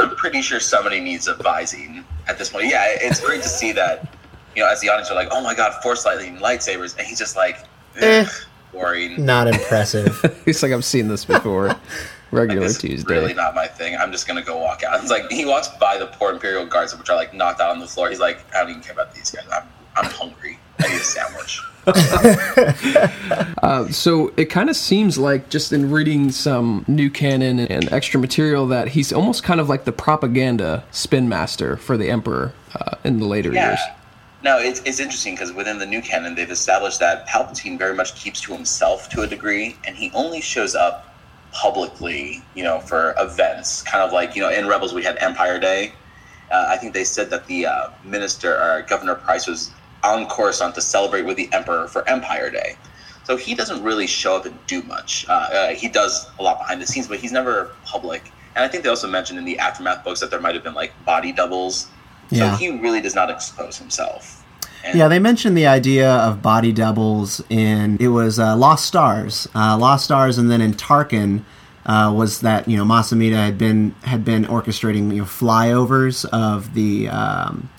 [0.00, 2.66] I'm pretty sure somebody needs advising at this point.
[2.66, 4.14] Yeah, it's great to see that,
[4.54, 7.18] you know, as the audience are like, oh my god, force lightning, lightsabers, and he's
[7.18, 7.58] just like,
[8.00, 8.26] Eh.
[8.72, 9.24] Boring.
[9.24, 10.40] Not impressive.
[10.44, 11.76] He's like, I've seen this before.
[12.32, 13.14] Regular It's Tuesday.
[13.14, 13.96] really not my thing.
[13.96, 15.00] I'm just gonna go walk out.
[15.00, 17.78] It's like he walks by the poor Imperial guards, which are like knocked out on
[17.78, 18.08] the floor.
[18.08, 19.44] He's like, I don't even care about these guys.
[19.52, 20.58] I'm, I'm hungry.
[20.80, 21.60] I need a sandwich.
[23.92, 28.66] So it kind of seems like just in reading some new canon and extra material
[28.68, 33.18] that he's almost kind of like the propaganda spin master for the Emperor uh, in
[33.18, 33.68] the later Yeah.
[33.70, 33.80] years.
[34.44, 38.14] No, it's, it's interesting because within the new canon, they've established that Palpatine very much
[38.16, 41.11] keeps to himself to a degree, and he only shows up
[41.52, 43.82] publicly, you know, for events.
[43.82, 45.92] Kind of like, you know, in Rebels, we had Empire Day.
[46.50, 49.70] Uh, I think they said that the uh, minister or Governor Pryce was
[50.02, 52.76] on Coruscant to celebrate with the Emperor for Empire Day.
[53.24, 55.26] So he doesn't really show up and do much.
[55.28, 58.32] Uh, uh, he does a lot behind the scenes, but he's never public.
[58.54, 60.74] And I think they also mentioned in the aftermath books that there might have been
[60.74, 61.88] like body doubles.
[62.30, 62.52] Yeah.
[62.52, 64.41] So he really does not expose himself.
[64.84, 69.48] And Yeah, they mentioned the idea of body doubles in it was uh, Lost Stars,
[69.54, 71.44] uh, Lost Stars, and then in Tarkin
[71.86, 76.74] uh, was that you know Masamita had been had been orchestrating you know flyovers of
[76.74, 77.70] the um,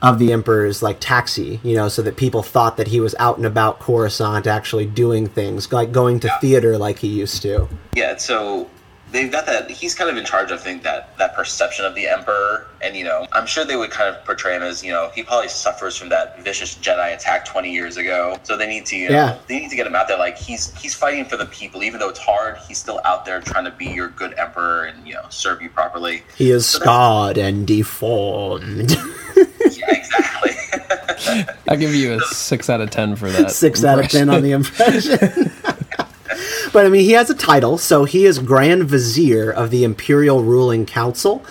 [0.00, 3.36] of the Emperor's like taxi, you know, so that people thought that he was out
[3.36, 7.68] and about Coruscant, actually doing things like going to theater like he used to.
[7.96, 8.70] Yeah, so
[9.12, 9.70] they've got that.
[9.70, 13.04] He's kind of in charge of, think, that that perception of the Emperor, and you
[13.04, 15.96] know, I'm sure they would kind of portray him as, you know, he probably suffers
[15.96, 18.38] from that vicious Jedi attack 20 years ago.
[18.42, 19.38] So they need to, you know, Yeah.
[19.46, 20.18] they need to get him out there.
[20.18, 22.58] Like he's he's fighting for the people, even though it's hard.
[22.68, 25.68] He's still out there trying to be your good Emperor and you know serve you
[25.70, 26.22] properly.
[26.36, 28.96] He is scarred and deformed.
[29.70, 30.50] Yeah, exactly.
[31.68, 33.50] I give you a six out of ten for that.
[33.50, 35.18] six out of ten on the impression.
[36.72, 40.42] but I mean, he has a title, so he is Grand Vizier of the Imperial
[40.42, 41.44] Ruling Council.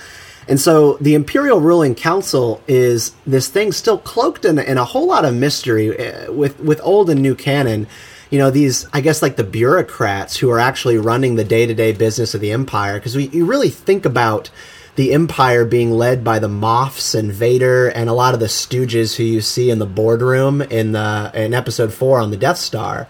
[0.48, 5.08] And so the Imperial Ruling Council is this thing still cloaked in, in a whole
[5.08, 7.88] lot of mystery uh, with with old and new canon.
[8.30, 11.74] You know, these I guess like the bureaucrats who are actually running the day to
[11.74, 12.96] day business of the Empire.
[12.96, 14.50] Because we you really think about
[14.96, 19.16] the Empire being led by the Moffs and Vader and a lot of the stooges
[19.16, 23.08] who you see in the boardroom in the in Episode Four on the Death Star.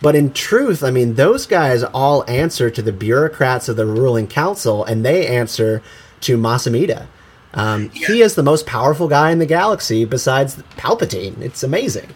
[0.00, 4.28] But in truth, I mean, those guys all answer to the bureaucrats of the ruling
[4.28, 5.82] council, and they answer
[6.20, 7.06] to Masamida.
[7.54, 11.40] Um, He is the most powerful guy in the galaxy besides Palpatine.
[11.40, 12.08] It's amazing.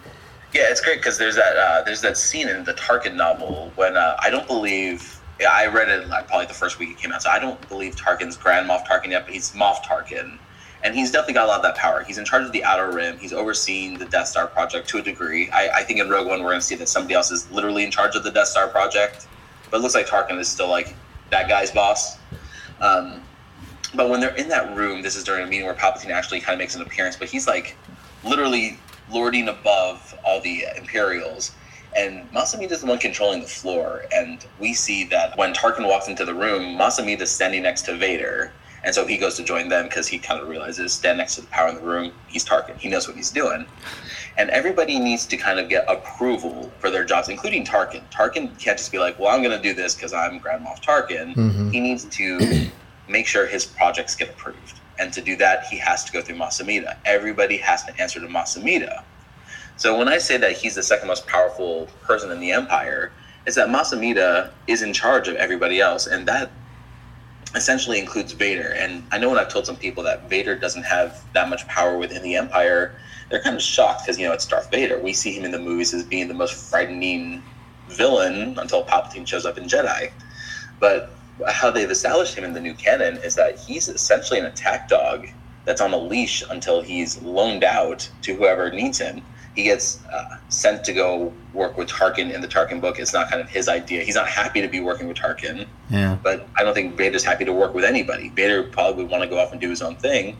[0.53, 3.97] Yeah, it's great because there's that uh, there's that scene in the Tarkin novel when
[3.97, 7.11] uh, I don't believe yeah, I read it like probably the first week it came
[7.11, 10.37] out, so I don't believe Tarkin's Grand Moff Tarkin yet, but he's Moff Tarkin,
[10.83, 12.03] and he's definitely got a lot of that power.
[12.03, 13.17] He's in charge of the Outer Rim.
[13.17, 15.49] He's overseeing the Death Star project to a degree.
[15.51, 17.83] I, I think in Rogue One we're going to see that somebody else is literally
[17.83, 19.27] in charge of the Death Star project,
[19.71, 20.93] but it looks like Tarkin is still like
[21.29, 22.17] that guy's boss.
[22.81, 23.23] Um,
[23.95, 26.53] but when they're in that room, this is during a meeting where Palpatine actually kind
[26.53, 27.77] of makes an appearance, but he's like
[28.23, 28.77] literally
[29.09, 31.51] lording above all the Imperials.
[31.95, 34.05] And Masamita's the one controlling the floor.
[34.13, 38.51] And we see that when Tarkin walks into the room, Masamita's standing next to Vader.
[38.83, 41.41] And so he goes to join them because he kind of realizes stand next to
[41.41, 42.11] the power in the room.
[42.27, 42.77] He's Tarkin.
[42.77, 43.65] He knows what he's doing.
[44.37, 48.03] And everybody needs to kind of get approval for their jobs, including Tarkin.
[48.11, 50.81] Tarkin can't just be like, well, I'm going to do this because I'm Grand Moff
[50.81, 51.33] Tarkin.
[51.35, 51.69] Mm-hmm.
[51.69, 52.67] He needs to
[53.07, 54.81] make sure his projects get approved.
[54.99, 56.97] And to do that, he has to go through Masamita.
[57.05, 59.03] Everybody has to answer to Masamita.
[59.77, 63.11] So when I say that he's the second most powerful person in the Empire,
[63.45, 66.51] is that Masamita is in charge of everybody else, and that
[67.55, 68.73] essentially includes Vader.
[68.77, 71.97] And I know when I've told some people that Vader doesn't have that much power
[71.97, 72.95] within the Empire,
[73.29, 74.99] they're kind of shocked because you know it's Darth Vader.
[74.99, 77.43] We see him in the movies as being the most frightening
[77.89, 80.11] villain until Palpatine shows up in Jedi.
[80.79, 81.11] But
[81.47, 85.27] how they've established him in the new canon is that he's essentially an attack dog
[85.65, 89.21] that's on a leash until he's loaned out to whoever needs him.
[89.55, 92.97] He gets uh, sent to go work with Tarkin in the Tarkin book.
[92.99, 94.03] It's not kind of his idea.
[94.03, 96.17] He's not happy to be working with Tarkin, Yeah.
[96.23, 98.29] but I don't think Vader's happy to work with anybody.
[98.29, 100.37] Vader probably would want to go off and do his own thing,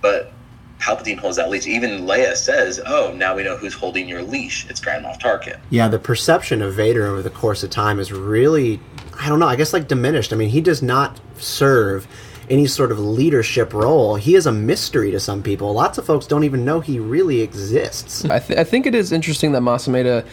[0.00, 0.32] but
[0.80, 1.66] Palpatine holds that leash.
[1.66, 4.66] Even Leia says, "Oh, now we know who's holding your leash.
[4.68, 8.12] It's Grand Moff Tarkin." Yeah, the perception of Vader over the course of time is
[8.12, 8.80] really
[9.20, 9.46] I don't know.
[9.46, 10.32] I guess like diminished.
[10.32, 12.06] I mean, he does not serve
[12.50, 14.16] any sort of leadership role.
[14.16, 15.72] He is a mystery to some people.
[15.72, 18.24] Lots of folks don't even know he really exists.
[18.26, 20.24] I, th- I think it is interesting that Mas Amedda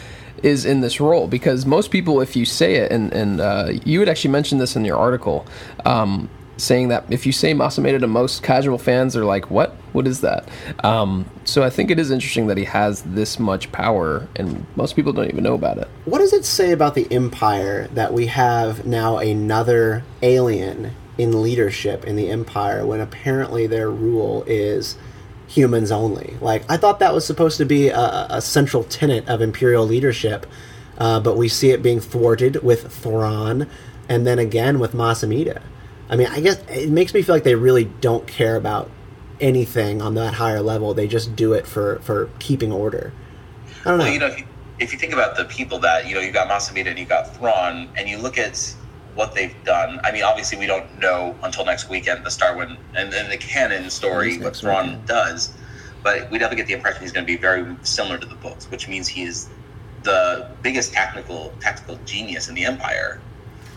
[0.44, 4.00] is in this role because most people, if you say it, and, and uh, you
[4.00, 5.46] had actually mentioned this in your article,
[5.86, 9.72] um, saying that if you say Mas Amedda to most casual fans, they're like, "What?
[9.94, 10.48] What is that?"
[10.84, 14.96] Um, so I think it is interesting that he has this much power, and most
[14.96, 15.88] people don't even know about it.
[16.06, 22.06] What does it say about the Empire that we have now another alien in leadership
[22.06, 24.98] in the Empire when apparently their rule is
[25.48, 26.36] humans only?
[26.42, 30.46] Like, I thought that was supposed to be a, a central tenet of Imperial leadership,
[30.98, 33.68] uh, but we see it being thwarted with Thrawn
[34.10, 35.62] and then again with Mas Amedda.
[36.10, 38.90] I mean, I guess it makes me feel like they really don't care about
[39.40, 40.94] anything on that higher level.
[40.94, 43.14] They just do it for, for keeping order.
[43.86, 44.04] I don't know.
[44.06, 44.46] Well, you know, if you,
[44.80, 47.06] if you think about the people that you know, you got Mas Amedda and you
[47.06, 48.76] got Thrawn, and you look at
[49.16, 50.00] what they've done.
[50.04, 53.38] I mean, obviously, we don't know until next weekend the Star Wars and, and the
[53.38, 55.08] canon story what Thrawn weekend.
[55.08, 55.54] does,
[56.04, 58.70] but we definitely get the impression he's going to be very similar to the books,
[58.72, 59.50] which means he is
[60.04, 63.22] the biggest technical tactical genius in the Empire.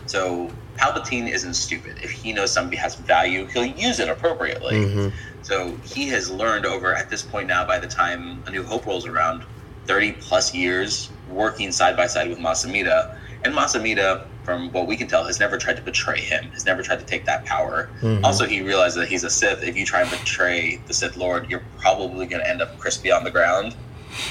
[0.07, 1.97] So Palpatine isn't stupid.
[2.01, 4.75] If he knows somebody has value, he'll use it appropriately.
[4.75, 5.15] Mm-hmm.
[5.41, 8.85] So he has learned over at this point now, by the time A New Hope
[8.85, 9.43] rolls around,
[9.85, 13.17] 30 plus years working side by side with Mas Amedda.
[13.45, 16.65] And Mas Amedda, from what we can tell, has never tried to betray him, has
[16.65, 17.91] never tried to take that power.
[18.01, 18.25] Mm-hmm.
[18.25, 19.61] Also, he realizes that he's a Sith.
[19.61, 23.11] If you try and betray the Sith Lord, you're probably going to end up crispy
[23.11, 23.75] on the ground.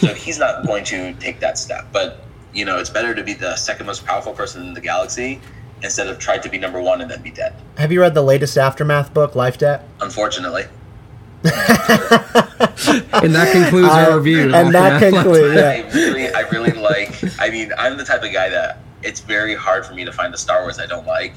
[0.01, 1.87] So he's not going to take that step.
[1.93, 5.41] But, you know, it's better to be the second most powerful person in the galaxy
[5.85, 7.55] instead of try to be number one and then be dead.
[7.79, 9.87] Have you read the latest Aftermath book, Life Debt?
[10.01, 10.65] Unfortunately.
[11.45, 11.53] and
[13.35, 14.53] that concludes our uh, review.
[14.55, 15.55] And that concludes.
[15.55, 15.71] Yeah.
[15.71, 17.13] I really, I really like.
[17.39, 20.35] I mean, I'm the type of guy that it's very hard for me to find
[20.35, 21.35] a Star Wars I don't like.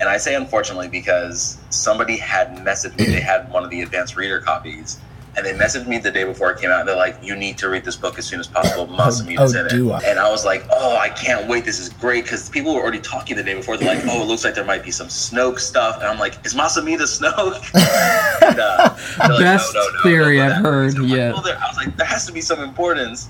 [0.00, 3.04] And I say unfortunately because somebody had messaged me.
[3.06, 4.98] They had one of the advanced reader copies,
[5.36, 6.80] and they messaged me the day before it came out.
[6.80, 8.86] And They're like, "You need to read this book as soon as possible.
[8.86, 10.08] Mas Amedda's oh, in it." I?
[10.08, 11.66] And I was like, "Oh, I can't wait!
[11.66, 13.76] This is great!" Because people were already talking the day before.
[13.76, 16.46] They're like, "Oh, it looks like there might be some Snoke stuff," and I'm like,
[16.46, 17.60] "Is Mas Amedda Snoke?"
[18.48, 21.34] and, uh, like, Best no, no, no, theory I've heard so yet.
[21.34, 23.28] Like, well, I was like, "There has to be some importance."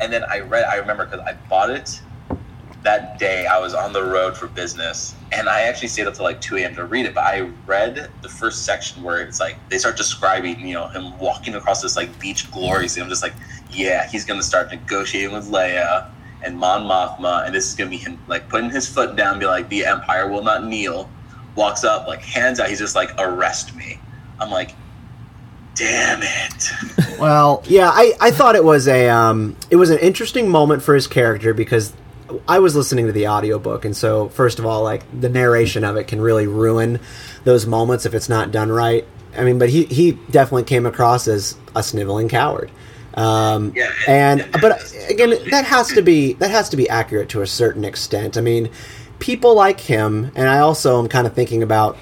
[0.00, 0.64] And then I read.
[0.66, 2.00] I remember because I bought it
[2.82, 6.24] that day I was on the road for business and I actually stayed up till
[6.24, 6.74] like 2 a.m.
[6.74, 7.14] to read it.
[7.14, 11.16] But I read the first section where it's like they start describing, you know, him
[11.18, 13.02] walking across this like beach gloriously.
[13.02, 13.34] I'm just like,
[13.70, 16.10] yeah, he's gonna start negotiating with Leia
[16.44, 19.46] and Mon Mothma, and this is gonna be him like putting his foot down, be
[19.46, 21.08] like, the Empire will not kneel.
[21.54, 24.00] Walks up, like hands out, he's just like, arrest me.
[24.40, 24.74] I'm like,
[25.74, 27.18] damn it.
[27.20, 30.94] well, yeah, I, I thought it was a um, it was an interesting moment for
[30.94, 31.92] his character because
[32.48, 35.96] I was listening to the audiobook and so first of all like the narration of
[35.96, 37.00] it can really ruin
[37.44, 39.06] those moments if it's not done right.
[39.36, 42.70] I mean, but he he definitely came across as a sniveling coward.
[43.14, 47.42] Um, yeah, and but again, that has to be that has to be accurate to
[47.42, 48.36] a certain extent.
[48.36, 48.70] I mean,
[49.18, 51.96] people like him, and I also am kind of thinking about,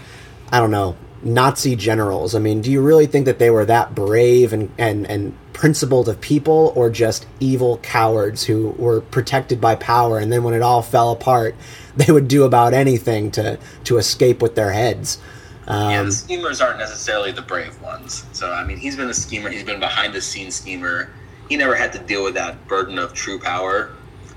[0.51, 2.35] I don't know, Nazi generals.
[2.35, 6.09] I mean, do you really think that they were that brave and, and, and principled
[6.09, 10.63] of people, or just evil cowards who were protected by power, and then when it
[10.63, 11.55] all fell apart,
[11.97, 15.19] they would do about anything to, to escape with their heads?
[15.67, 18.25] Um, yeah, the schemers aren't necessarily the brave ones.
[18.33, 21.11] So, I mean, he's been a schemer, he's been behind the scenes schemer.
[21.49, 23.91] He never had to deal with that burden of true power.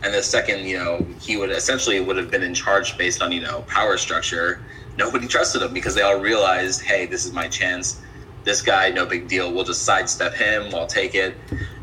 [0.03, 3.31] And the second, you know, he would essentially would have been in charge based on,
[3.31, 4.59] you know, power structure
[4.97, 8.01] nobody trusted him because they all realized, hey, this is my chance.
[8.43, 9.51] This guy, no big deal.
[9.53, 10.69] We'll just sidestep him.
[10.71, 11.35] We'll take it.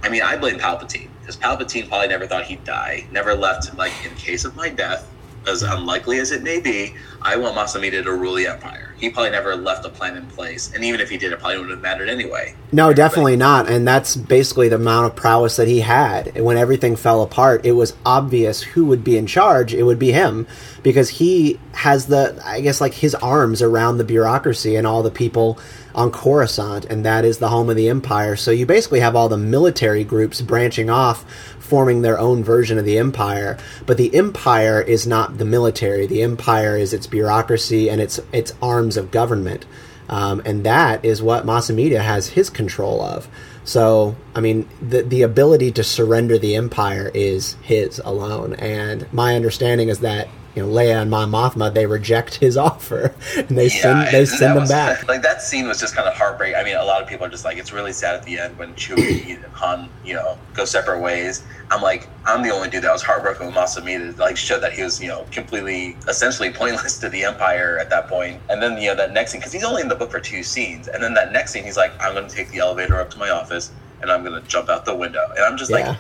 [0.03, 3.07] I mean, I blame Palpatine because Palpatine probably never thought he'd die.
[3.11, 5.10] Never left, like, in case of my death,
[5.47, 8.95] as unlikely as it may be, I want Mas Amedda to rule the Empire.
[8.99, 11.57] He probably never left a plan in place, and even if he did, it probably
[11.57, 12.55] wouldn't have mattered anyway.
[12.73, 13.69] No, definitely not.
[13.69, 16.39] And that's basically the amount of prowess that he had.
[16.39, 19.73] When everything fell apart, it was obvious who would be in charge.
[19.73, 20.47] It would be him
[20.83, 25.11] because he has the, I guess, like his arms around the bureaucracy and all the
[25.11, 25.59] people
[25.95, 28.37] on Coruscant, and that is the home of the Empire.
[28.37, 31.25] So you basically have all the military groups branching off
[31.71, 33.57] forming their own version of the empire.
[33.87, 36.07] But the empire is not the military.
[36.07, 39.65] The empire is its bureaucracy and its its arms of government,
[40.09, 43.29] um, and that is what Mas Amedda has his control of.
[43.65, 48.55] So I mean, the the ability to surrender the empire is his alone.
[48.55, 50.29] And my understanding is that
[50.61, 54.53] you know Leia and Mon Mothma they reject his offer and they send they send
[54.57, 55.09] him was- back.
[55.09, 56.57] Like that scene was just kind of heartbreaking.
[56.57, 58.57] I mean, a lot of people are just like, it's really sad at the end
[58.59, 61.43] when Chewie and Han, you know, go separate ways.
[61.71, 64.19] I'm like, I'm the only dude that was heartbroken with Mas Amedda.
[64.19, 68.09] Like, showed that he was, you know, completely, essentially pointless to the Empire at that
[68.09, 68.41] point.
[68.51, 70.43] And then, you know, that next scene, because he's only in the book for two
[70.43, 70.89] scenes.
[70.89, 73.19] And then that next scene, he's like, I'm going to take the elevator up to
[73.19, 73.71] my office
[74.03, 75.25] and I'm going to jump out the window.
[75.37, 75.91] And I'm just Yeah.
[75.91, 75.99] like,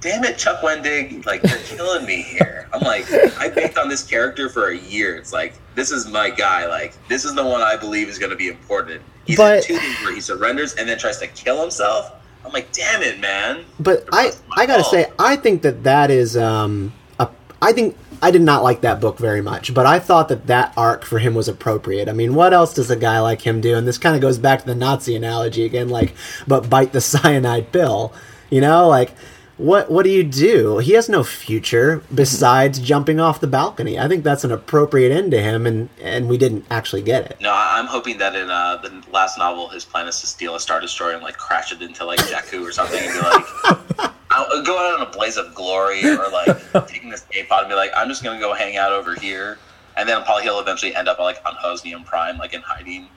[0.00, 2.68] damn it, Chuck Wendig, like you're killing me here.
[2.72, 3.06] I'm like,
[3.38, 5.16] I baked on this character for a year.
[5.16, 6.66] It's like this is my guy.
[6.66, 9.02] Like this is the one I believe is going to be important.
[9.26, 12.12] He's But- in two things where he surrenders and then tries to kill himself.
[12.44, 13.64] I'm like, damn it, man.
[13.80, 14.94] But I I gotta fault.
[14.94, 17.28] say I think that that is um a,
[17.60, 20.72] I think I did not like that book very much, but I thought that that
[20.76, 22.08] arc for him was appropriate.
[22.08, 23.76] I mean, what else does a guy like him do?
[23.76, 26.14] And this kind of goes back to the Nazi analogy again, like,
[26.46, 28.12] but bite the cyanide pill,
[28.50, 29.12] you know, like.
[29.58, 30.78] What what do you do?
[30.78, 33.98] He has no future besides jumping off the balcony.
[33.98, 37.38] I think that's an appropriate end to him, and and we didn't actually get it.
[37.40, 40.60] No, I'm hoping that in uh, the last novel, his plan is to steal a
[40.60, 44.62] star destroyer and like crash it into like Jakku or something, and be like, I'll
[44.62, 47.74] go out on a blaze of glory, or like taking this A pod and be
[47.74, 49.58] like, I'm just gonna go hang out over here,
[49.96, 53.08] and then probably he'll eventually end up like on Hosnian Prime, like in hiding.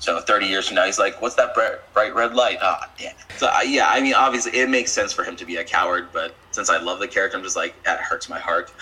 [0.00, 3.14] So 30 years from now, he's like, "What's that bright, bright red light?" Ah, damn.
[3.36, 6.34] So yeah, I mean, obviously, it makes sense for him to be a coward, but
[6.52, 8.72] since I love the character, I'm just like, that hurts my heart.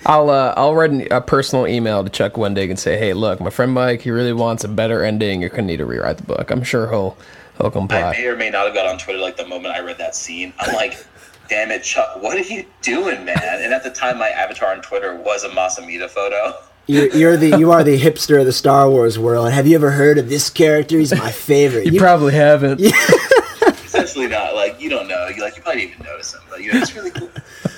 [0.06, 3.40] I'll uh, I'll write an, a personal email to Chuck Wendig and say, hey, look,
[3.40, 5.40] my friend Mike, he really wants a better ending.
[5.40, 6.50] You're gonna need to rewrite the book.
[6.50, 7.16] I'm sure he'll
[7.58, 9.98] he'll I may or may not have got on Twitter like the moment I read
[9.98, 10.52] that scene.
[10.58, 11.04] I'm like,
[11.48, 13.38] damn it, Chuck, what are you doing, man?
[13.42, 16.54] And at the time, my avatar on Twitter was a Mas Amedda photo.
[16.88, 19.50] You're, you're the you are the hipster of the Star Wars world.
[19.50, 20.98] Have you ever heard of this character?
[20.98, 21.86] He's my favorite.
[21.86, 22.80] You, You- probably haven't.
[23.84, 25.26] Essentially, not like you don't know.
[25.28, 27.30] You like you probably didn't even notice him, but you know it's really cool.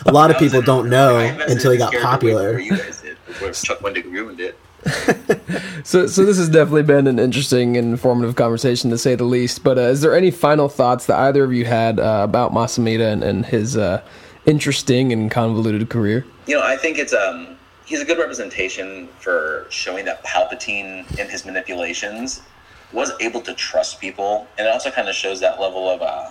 [0.07, 2.59] a lot of people don't know I until he got popular.
[2.59, 4.59] You guys did before Chuck Wendig ruined it.
[5.85, 9.63] So, so this has definitely been an interesting and informative conversation to say the least.
[9.65, 12.77] But uh, is there any final thoughts that either of you had uh, about Mas
[12.79, 14.03] Amedda and, and his uh,
[14.45, 16.27] interesting and convoluted career?
[16.47, 17.57] You know, I think it's um
[17.89, 22.43] he's a good representation for showing that Palpatine in his manipulations
[22.93, 26.31] was able to trust people, and it also kind of shows that level of uh,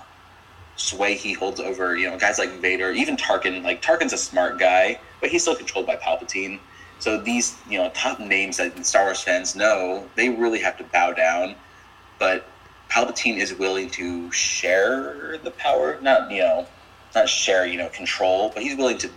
[0.76, 3.64] sway he holds over you know guys like Vader, even Tarkin.
[3.64, 6.60] Like Tarkin's a smart guy, but he's still controlled by Palpatine.
[7.00, 10.84] So these you know top names that Star Wars fans know, they really have to
[10.84, 11.56] bow down.
[12.20, 12.48] But
[12.90, 16.68] Palpatine is willing to share the power, not you know,
[17.16, 19.10] not share you know control, but he's willing to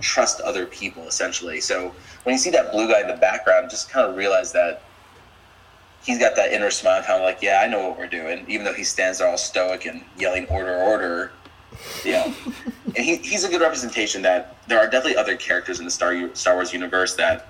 [0.00, 1.60] trust other people essentially.
[1.60, 1.94] So
[2.24, 4.82] when you see that blue guy in the background, just kind of realize that
[6.04, 8.64] he's got that inner smile, kind of like, yeah, I know what we're doing, even
[8.64, 11.32] though he stands there all stoic and yelling order, order.
[12.04, 12.34] You know,
[12.84, 16.34] and he, he's a good representation that there are definitely other characters in the Star
[16.34, 17.48] Star Wars universe that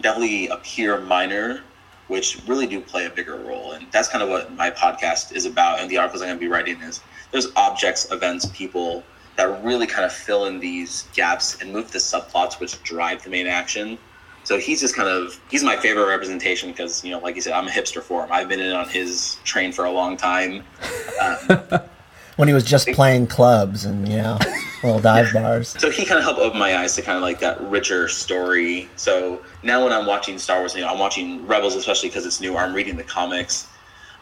[0.00, 1.62] definitely appear minor,
[2.08, 3.72] which really do play a bigger role.
[3.72, 5.80] And that's kind of what my podcast is about.
[5.80, 7.00] And the articles I'm going to be writing is
[7.30, 9.02] there's objects, events, people
[9.38, 13.30] that really kind of fill in these gaps and move the subplots which drive the
[13.30, 13.96] main action.
[14.42, 17.52] So he's just kind of he's my favorite representation because you know, like you said,
[17.52, 18.32] I'm a hipster for him.
[18.32, 20.64] I've been in on his train for a long time.
[21.20, 21.80] Um,
[22.36, 24.38] when he was just playing clubs and you know
[24.84, 25.70] little dive bars.
[25.70, 28.88] so he kind of helped open my eyes to kind of like that richer story.
[28.94, 32.40] So now when I'm watching Star Wars, you know, I'm watching Rebels, especially because it's
[32.40, 32.56] new.
[32.56, 33.66] I'm reading the comics.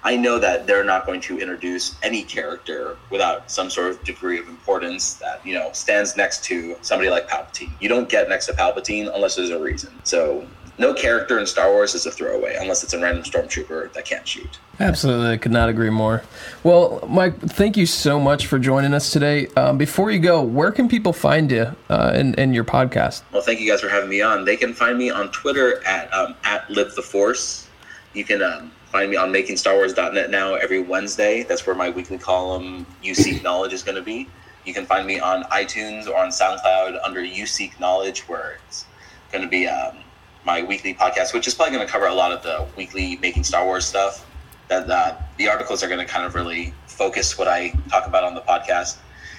[0.06, 4.38] I know that they're not going to introduce any character without some sort of degree
[4.38, 7.72] of importance that you know stands next to somebody like Palpatine.
[7.80, 9.92] You don't get next to Palpatine unless there's a reason.
[10.04, 10.46] So
[10.78, 14.28] no character in Star Wars is a throwaway unless it's a random stormtrooper that can't
[14.28, 14.60] shoot.
[14.78, 16.22] Absolutely, I could not agree more.
[16.62, 19.48] Well, Mike, thank you so much for joining us today.
[19.56, 23.22] Um, before you go, where can people find you uh, and, and your podcast?
[23.32, 24.44] Well, thank you guys for having me on.
[24.44, 27.66] They can find me on Twitter at um, at Live the Force.
[28.14, 31.42] You can um, find me on MakingStarWars.net now every Wednesday.
[31.42, 34.26] That's where my weekly column "You Seek Knowledge" is going to be.
[34.64, 38.86] You can find me on iTunes or on SoundCloud under "You Seek Knowledge," where it's
[39.30, 39.98] going to be um,
[40.46, 43.44] my weekly podcast, which is probably going to cover a lot of the weekly Making
[43.44, 44.24] Star Wars stuff.
[44.68, 48.34] That the articles are going to kind of really focus what I talk about on
[48.34, 48.96] the podcast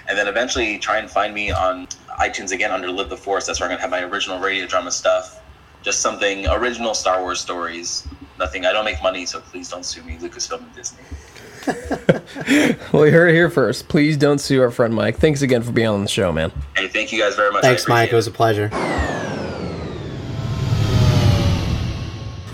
[0.07, 1.87] and then eventually try and find me on
[2.19, 3.47] iTunes again under Live the Force.
[3.47, 5.41] That's where I'm gonna have my original radio drama stuff,
[5.81, 8.07] just something original Star Wars stories.
[8.39, 8.65] Nothing.
[8.65, 11.03] I don't make money, so please don't sue me, Lucasfilm and Disney.
[12.93, 13.89] Well, you heard it here first.
[13.89, 15.17] Please don't sue our friend Mike.
[15.17, 16.51] Thanks again for being on the show, man.
[16.75, 17.61] Hey, thank you guys very much.
[17.61, 18.09] Thanks, Mike.
[18.09, 18.69] appreciate It was a pleasure.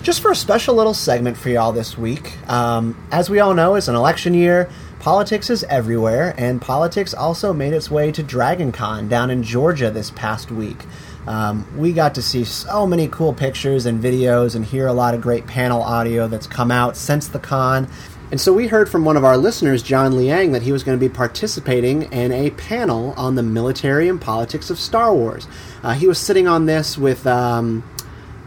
[0.02, 2.38] Just for a special little segment for y'all this week.
[2.50, 4.70] Um, as we all know, it's an election year.
[5.00, 10.12] Politics is everywhere, and politics also made its way to DragonCon down in Georgia this
[10.12, 10.86] past week.
[11.28, 15.14] Um, we got to see so many cool pictures and videos and hear a lot
[15.14, 17.88] of great panel audio that's come out since the con.
[18.32, 20.98] And so we heard from one of our listeners, John Liang, that he was going
[20.98, 25.48] to be participating in a panel on the military and politics of Star Wars.
[25.84, 27.84] Uh, he was sitting on this with um,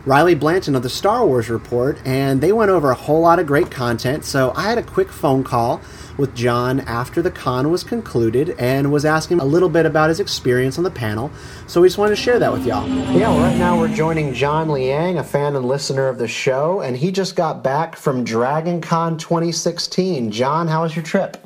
[0.05, 3.47] Riley Blanton of the Star Wars Report, and they went over a whole lot of
[3.47, 4.25] great content.
[4.25, 5.81] So I had a quick phone call
[6.17, 10.21] with John after the con was concluded and was asking a little bit about his
[10.21, 11.31] experience on the panel.
[11.67, 12.89] So we just wanted to share that with y'all.
[12.89, 16.81] Yeah, well, right now we're joining John Liang, a fan and listener of the show,
[16.81, 20.31] and he just got back from Dragon Con 2016.
[20.31, 21.37] John, how was your trip?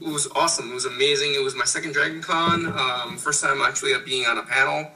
[0.00, 0.70] It was awesome.
[0.70, 1.34] It was amazing.
[1.34, 2.66] It was my second Dragon Con.
[2.66, 4.90] Um, first time actually being on a panel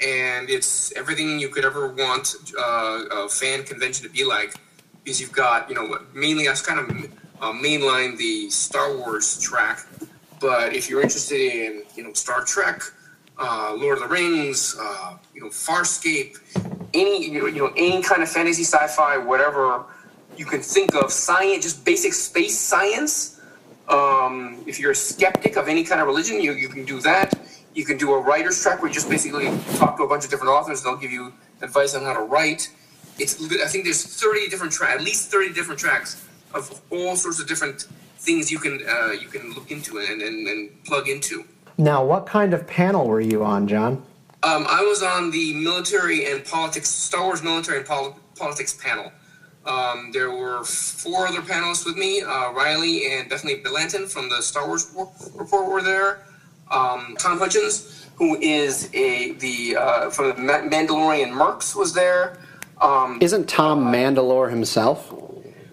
[0.00, 4.54] and it's everything you could ever want uh, a fan convention to be like
[5.02, 6.88] because you've got you know mainly I was kind of
[7.40, 9.86] uh, mainline the Star Wars track,
[10.40, 12.82] but if you're interested in you know Star Trek,
[13.38, 16.38] uh, Lord of the Rings, uh, you know Farscape,
[16.94, 19.84] any you know, any kind of fantasy, sci-fi, whatever
[20.36, 23.40] you can think of, science, just basic space science.
[23.88, 27.32] Um, if you're a skeptic of any kind of religion, you, you can do that
[27.78, 30.30] you can do a writer's track where you just basically talk to a bunch of
[30.30, 30.84] different authors.
[30.84, 31.32] And they'll give you
[31.62, 32.70] advice on how to write.
[33.18, 37.40] It's I think there's 30 different tracks, at least 30 different tracks of all sorts
[37.40, 37.82] of different
[38.18, 41.44] things you can uh, you can look into and, and, and, plug into.
[41.76, 44.02] Now, what kind of panel were you on, John?
[44.42, 49.12] Um, I was on the military and politics, Star Wars military and pol- politics panel.
[49.66, 52.22] Um, there were four other panelists with me.
[52.22, 54.92] Uh, Riley and Bethany Blanton from the Star Wars
[55.34, 56.24] report were there
[56.70, 62.38] um, Tom Hutchins, who is a the uh, from the Mandalorian Mercs, was there.
[62.80, 65.12] Um, Isn't Tom uh, Mandalore himself?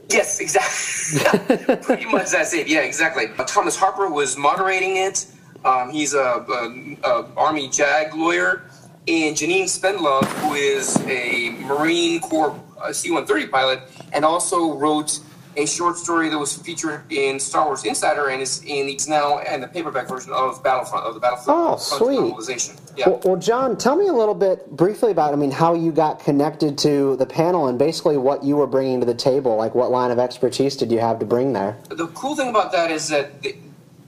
[0.09, 1.75] Yes, exactly.
[1.77, 2.67] Pretty much that's it.
[2.67, 3.27] Yeah, exactly.
[3.37, 5.25] Uh, Thomas Harper was moderating it.
[5.63, 8.63] Um, he's a, a, a, Army JAG lawyer,
[9.07, 13.79] and Janine Spendlove, who is a Marine Corps uh, C-130 pilot,
[14.13, 15.19] and also wrote
[15.57, 19.39] a short story that was featured in Star Wars Insider and is in it's now
[19.39, 21.59] in the paperback version of Battlefront of the Battlefront.
[21.59, 22.77] Oh, sweet.
[22.97, 23.09] Yeah.
[23.09, 26.19] Well, well, John, tell me a little bit briefly about I mean how you got
[26.19, 29.55] connected to the panel and basically what you were bringing to the table.
[29.55, 31.77] Like what line of expertise did you have to bring there?
[31.89, 33.41] The cool thing about that is that.
[33.41, 33.55] The,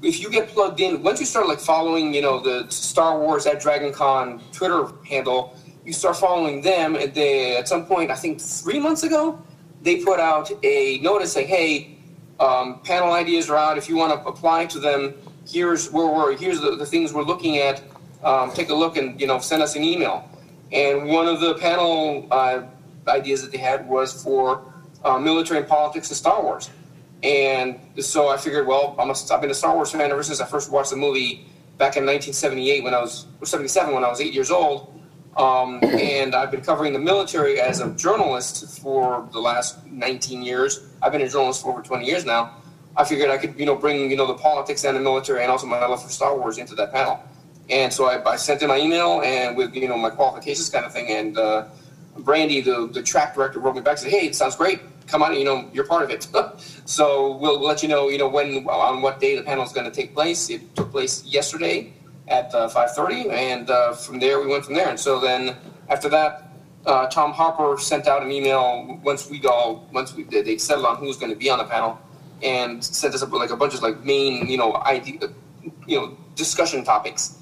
[0.03, 3.47] if you get plugged in, once you start like following, you know, the Star Wars
[3.47, 6.95] at Dragon Con Twitter handle, you start following them.
[6.95, 9.41] And they, at some point, I think three months ago,
[9.82, 11.97] they put out a notice saying, "Hey,
[12.39, 13.78] um, panel ideas are out.
[13.78, 15.13] If you want to apply to them,
[15.47, 17.82] here's where we're here's the, the things we're looking at.
[18.23, 20.30] Um, take a look and you know send us an email."
[20.71, 22.63] And one of the panel uh,
[23.07, 24.73] ideas that they had was for
[25.03, 26.69] uh, military and politics and Star Wars.
[27.23, 30.39] And so I figured, well, I'm a, I've been a Star Wars fan ever since
[30.39, 31.47] I first watched the movie
[31.78, 34.96] back in 1978 when I was 77 when I was eight years old.
[35.38, 40.88] Um, and I've been covering the military as a journalist for the last 19 years.
[41.01, 42.57] I've been a journalist for over 20 years now.
[42.95, 45.51] I figured I could, you know, bring, you know, the politics and the military and
[45.51, 47.21] also my love for Star Wars into that panel.
[47.69, 50.85] And so I, I sent in my email and with, you know, my qualifications kind
[50.85, 51.07] of thing.
[51.09, 51.65] And uh,
[52.17, 54.81] Brandy, the, the track director, wrote me back and said, hey, it sounds great.
[55.05, 56.27] Come on, you know, you're part of it.
[56.85, 59.85] so we'll, let you know, you know, when, on what day the panel is going
[59.85, 60.49] to take place.
[60.49, 61.93] It took place yesterday
[62.28, 64.89] at uh, 5:30, and uh, from there we went from there.
[64.89, 65.55] And so then
[65.89, 66.51] after that,
[66.86, 70.97] uh, Tom Harper sent out an email once we all once we they settled on
[70.97, 71.99] who was going to be on the panel,
[72.43, 75.19] and sent us up like a bunch of like main you know idea,
[75.86, 77.36] you know discussion topics.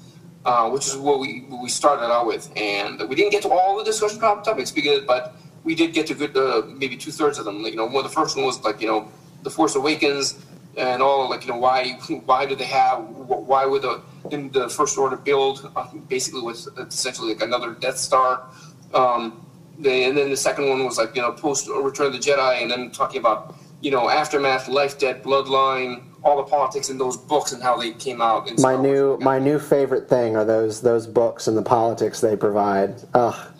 [0.44, 3.48] Uh, which is what we what we started out with, and we didn't get to
[3.48, 5.34] all the discussion topics because, but
[5.64, 7.64] we did get to good uh, maybe two thirds of them.
[7.64, 9.10] Like, you know, one the first one was like you know,
[9.42, 10.38] the Force Awakens,
[10.76, 14.00] and all like you know why why do they have why would the
[14.30, 18.48] in the first order build uh, basically was essentially like another Death Star.
[18.94, 19.46] Um,
[19.78, 22.62] they, and then the second one was like you know post Return of the Jedi,
[22.62, 27.16] and then talking about you know aftermath, life, debt, bloodline, all the politics in those
[27.16, 28.50] books and how they came out.
[28.58, 33.02] my new my new favorite thing are those those books and the politics they provide.
[33.14, 33.52] Ugh.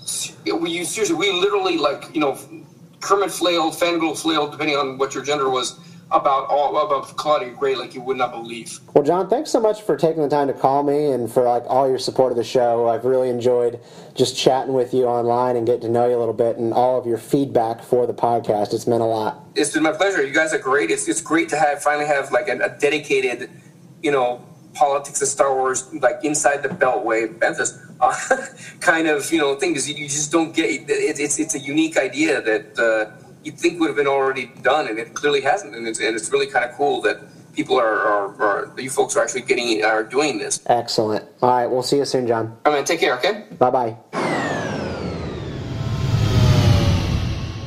[0.45, 2.39] We seriously we literally like you know
[3.01, 5.79] Kermit flailed, Fangirl flailed, depending on what your gender was
[6.11, 8.79] about all about Claudia Gray like you would not believe.
[8.95, 11.65] Well, John, thanks so much for taking the time to call me and for like
[11.67, 12.89] all your support of the show.
[12.89, 13.81] I've really enjoyed
[14.15, 16.99] just chatting with you online and getting to know you a little bit and all
[16.99, 18.73] of your feedback for the podcast.
[18.73, 19.45] It's meant a lot.
[19.57, 20.25] It's been my pleasure.
[20.25, 20.91] You guys are great.
[20.91, 23.51] It's it's great to have finally have like a, a dedicated,
[24.01, 24.45] you know,
[24.75, 28.15] politics of Star Wars like inside the Beltway, Memphis, uh,
[28.81, 31.61] kind of you know thing because you, you, just don't get it, it's it's a
[31.61, 32.79] unique idea that.
[32.79, 35.75] Uh, you'd think would have been already done, and it clearly hasn't.
[35.75, 37.21] And it's, and it's really kind of cool that
[37.55, 40.61] people are, are, are you folks are actually getting are doing this.
[40.67, 41.25] Excellent.
[41.41, 42.49] All right, we'll see you soon, John.
[42.67, 43.17] All right, mean, take care.
[43.19, 43.45] Okay.
[43.59, 43.97] Bye bye.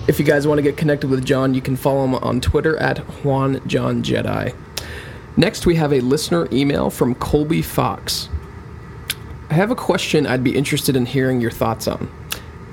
[0.07, 2.75] If you guys want to get connected with John, you can follow him on Twitter
[2.77, 4.55] at Juan John Jedi.
[5.38, 8.27] Next, we have a listener email from Colby Fox.
[9.49, 12.11] I have a question I'd be interested in hearing your thoughts on.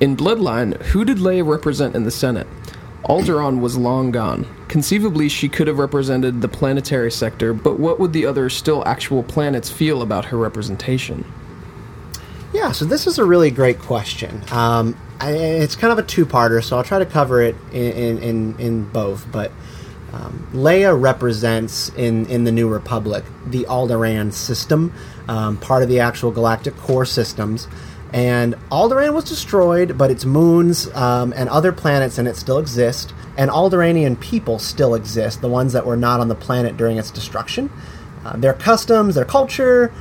[0.00, 2.46] In Bloodline, who did Leia represent in the Senate?
[3.08, 4.46] Alderaan was long gone.
[4.68, 9.22] Conceivably, she could have represented the planetary sector, but what would the other still actual
[9.22, 11.24] planets feel about her representation?
[12.52, 14.42] Yeah, so this is a really great question.
[14.50, 18.58] Um, I, it's kind of a two-parter, so I'll try to cover it in in,
[18.58, 19.30] in both.
[19.30, 19.52] But
[20.12, 24.92] um, Leia represents in in the New Republic the Alderaan system,
[25.28, 27.68] um, part of the actual galactic core systems.
[28.12, 33.12] And Alderaan was destroyed, but its moons um, and other planets in it still exist.
[33.36, 37.10] And Alderaanian people still exist, the ones that were not on the planet during its
[37.10, 37.70] destruction.
[38.24, 39.92] Uh, their customs, their culture,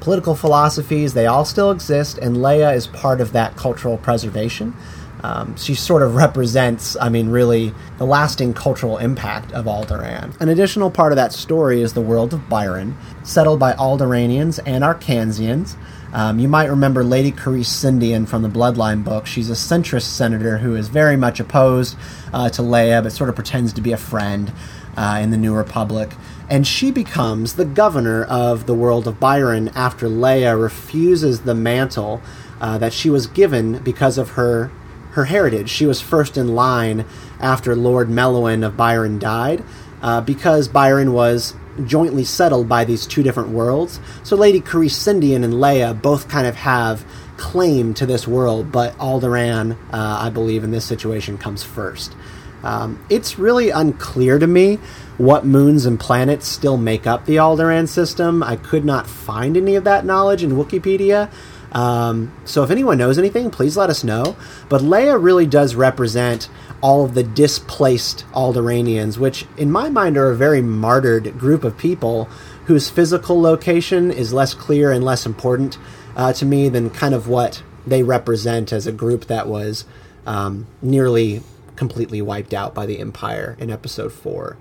[0.00, 4.74] political philosophies, they all still exist, and Leia is part of that cultural preservation.
[5.22, 10.38] Um, she sort of represents, I mean, really, the lasting cultural impact of Alderaan.
[10.38, 14.84] An additional part of that story is the world of Birren, settled by Alderaanians and
[14.84, 15.76] Arkanians.
[16.14, 19.26] Um, you might remember Lady Carise Sindian from the Bloodline book.
[19.26, 21.96] She's a centrist senator who is very much opposed
[22.32, 24.52] uh, to Leia, but sort of pretends to be a friend
[24.96, 26.12] uh, in the New Republic.
[26.48, 32.22] And she becomes the governor of the world of Birren after Leia refuses the mantle
[32.60, 34.70] uh, that she was given because of her
[35.14, 35.70] her heritage.
[35.70, 37.06] She was first in line
[37.40, 39.64] after Lord Melowen of Birren died,
[40.02, 41.54] uh, because Birren was
[41.84, 44.00] jointly settled by these two different worlds.
[44.22, 47.04] So Lady Carise Sindian and Leia both kind of have
[47.36, 52.14] claim to this world, but Alderaan, uh, I believe, in this situation comes first.
[52.62, 54.78] Um, it's really unclear to me
[55.18, 58.42] what moons and planets still make up the Alderaan system.
[58.42, 61.30] I could not find any of that knowledge in Wikipedia.
[61.74, 64.36] Um, so if anyone knows anything, please let us know.
[64.68, 66.48] But Leia really does represent
[66.80, 71.76] all of the displaced Alderaanians, which in my mind are a very martyred group of
[71.76, 72.26] people
[72.66, 75.78] whose physical location is less clear and less important
[76.16, 79.84] uh, to me than kind of what they represent as a group that was
[80.26, 81.42] um, nearly
[81.76, 84.56] completely wiped out by the Empire in Episode 4.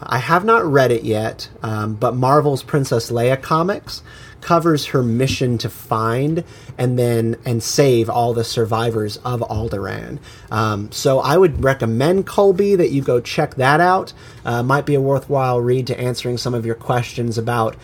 [0.00, 4.02] I have not read it yet, um, but Marvel's Princess Leia comics
[4.42, 6.44] covers her mission to find
[6.76, 10.18] and then and save all the survivors of Alderaan.
[10.50, 14.12] Um, so I would recommend Colby that you go check that out.
[14.44, 17.76] Uh, might be a worthwhile read to answering some of your questions about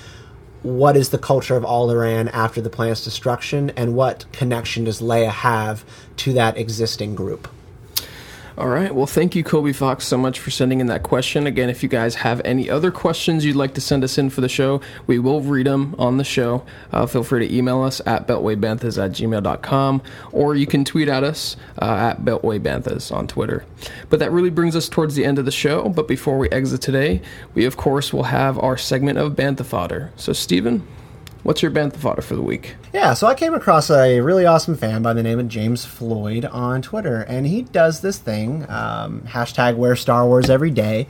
[0.63, 5.31] what is the culture of Alderaan after the planet's destruction and what connection does Leia
[5.31, 5.85] have
[6.17, 7.49] to that existing group.
[8.59, 8.93] All right.
[8.93, 11.47] Well, thank you, Colby Fox, so much for sending in that question.
[11.47, 14.41] Again, if you guys have any other questions you'd like to send us in for
[14.41, 16.65] the show, we will read them on the show.
[16.91, 20.03] Uh, feel free to email us at beltwaybanthas at gmail.com
[20.33, 23.65] or you can tweet at us uh, at beltwaybanthas on Twitter.
[24.11, 25.89] But that really brings us towards the end of the show.
[25.89, 27.23] But before we exit today,
[27.55, 30.11] we, of course, will have our segment of Bantha Fodder.
[30.17, 30.85] So, Stephen,
[31.49, 32.77] What's your bantha fodder for the week?
[32.93, 36.45] Yeah, so I came across a really awesome fan by the name of James Floyd
[36.45, 41.07] on Twitter, and he does this thing um, hashtag Wear Star Wars Every Day.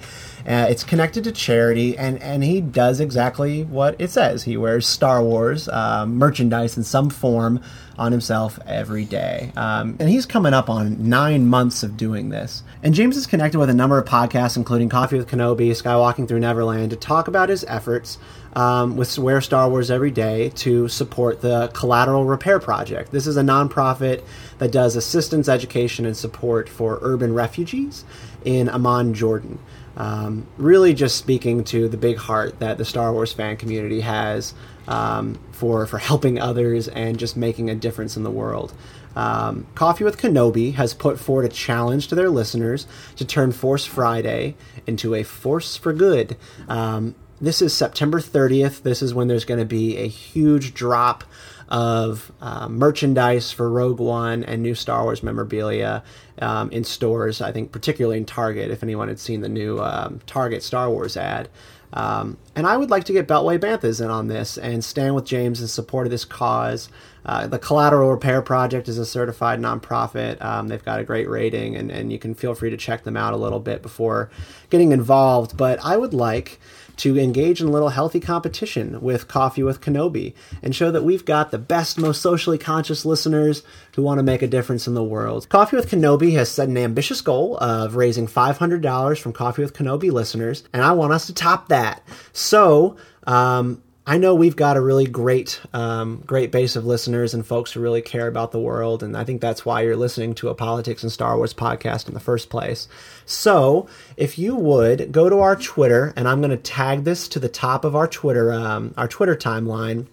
[0.46, 4.44] Uh, it's connected to charity, and, and he does exactly what it says.
[4.44, 7.60] He wears Star Wars uh, merchandise in some form
[7.98, 9.52] on himself every day.
[9.56, 12.62] Um, and he's coming up on nine months of doing this.
[12.84, 16.40] And James is connected with a number of podcasts, including Coffee with Kenobi, Skywalking Through
[16.40, 18.18] Neverland, to talk about his efforts
[18.58, 23.12] um, with Wear Star Wars Every Day to support the Collateral Repair Project.
[23.12, 24.24] This is a nonprofit
[24.58, 28.04] that does assistance, education, and support for urban refugees
[28.44, 29.60] in Amman, Jordan.
[29.96, 34.54] Um, really, just speaking to the big heart that the Star Wars fan community has
[34.88, 38.72] um, for for helping others and just making a difference in the world.
[39.14, 43.84] Um, Coffee with Kenobi has put forward a challenge to their listeners to turn Force
[43.84, 46.36] Friday into a Force for Good.
[46.68, 48.82] Um, this is September 30th.
[48.82, 51.24] This is when there's going to be a huge drop
[51.68, 56.02] of uh, merchandise for Rogue One and new Star Wars memorabilia
[56.40, 57.40] um, in stores.
[57.40, 61.16] I think particularly in Target, if anyone had seen the new um, Target Star Wars
[61.16, 61.48] ad.
[61.92, 65.24] Um, and I would like to get Beltway Banthas in on this and stand with
[65.24, 66.90] James in support of this cause.
[67.24, 70.42] Uh, the Collateral Repair Project is a certified nonprofit.
[70.44, 73.16] Um, they've got a great rating, and, and you can feel free to check them
[73.16, 74.30] out a little bit before
[74.70, 75.56] getting involved.
[75.56, 76.58] But I would like
[76.98, 81.24] to engage in a little healthy competition with Coffee with Kenobi and show that we've
[81.24, 83.62] got the best, most socially conscious listeners
[83.94, 85.48] who want to make a difference in the world.
[85.48, 90.12] Coffee with Kenobi has set an ambitious goal of raising $500 from Coffee with Kenobi
[90.12, 92.02] listeners, and I want us to top that.
[92.32, 92.96] So,
[93.26, 97.72] um, I know we've got a really great, um, great base of listeners and folks
[97.72, 100.54] who really care about the world, and I think that's why you're listening to a
[100.54, 102.88] politics and Star Wars podcast in the first place.
[103.26, 103.86] So,
[104.16, 107.50] if you would go to our Twitter, and I'm going to tag this to the
[107.50, 110.06] top of our Twitter, um, our Twitter timeline.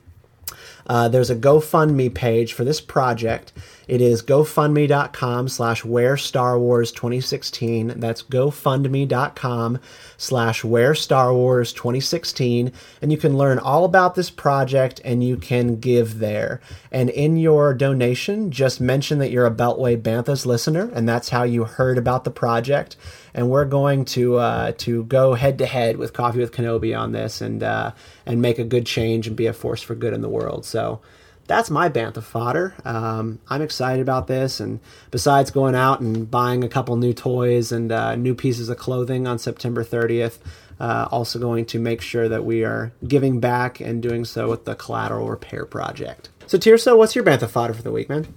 [0.87, 3.53] Uh, there's a GoFundMe page for this project.
[3.88, 7.99] It is gofundme.com slash wear Star Wars 2016.
[7.99, 9.79] That's gofundme.com
[10.17, 12.71] slash wear Star Wars 2016.
[13.01, 16.61] And you can learn all about this project and you can give there.
[16.91, 21.43] And in your donation, just mention that you're a Beltway Banthas listener and that's how
[21.43, 22.95] you heard about the project.
[23.33, 27.11] And we're going to uh, to go head to head with Coffee with Kenobi on
[27.11, 27.91] this and uh,
[28.25, 30.65] and make a good change and be a force for good in the world.
[30.65, 31.01] So
[31.47, 32.75] that's my bantha fodder.
[32.83, 34.79] Um, I'm excited about this, and
[35.11, 39.27] besides going out and buying a couple new toys and uh, new pieces of clothing
[39.27, 40.39] on September 30th,
[40.79, 44.65] uh, also going to make sure that we are giving back and doing so with
[44.65, 46.29] the Collateral Repair Project.
[46.47, 48.27] So, Tirso, what's your bantha fodder for the week, man?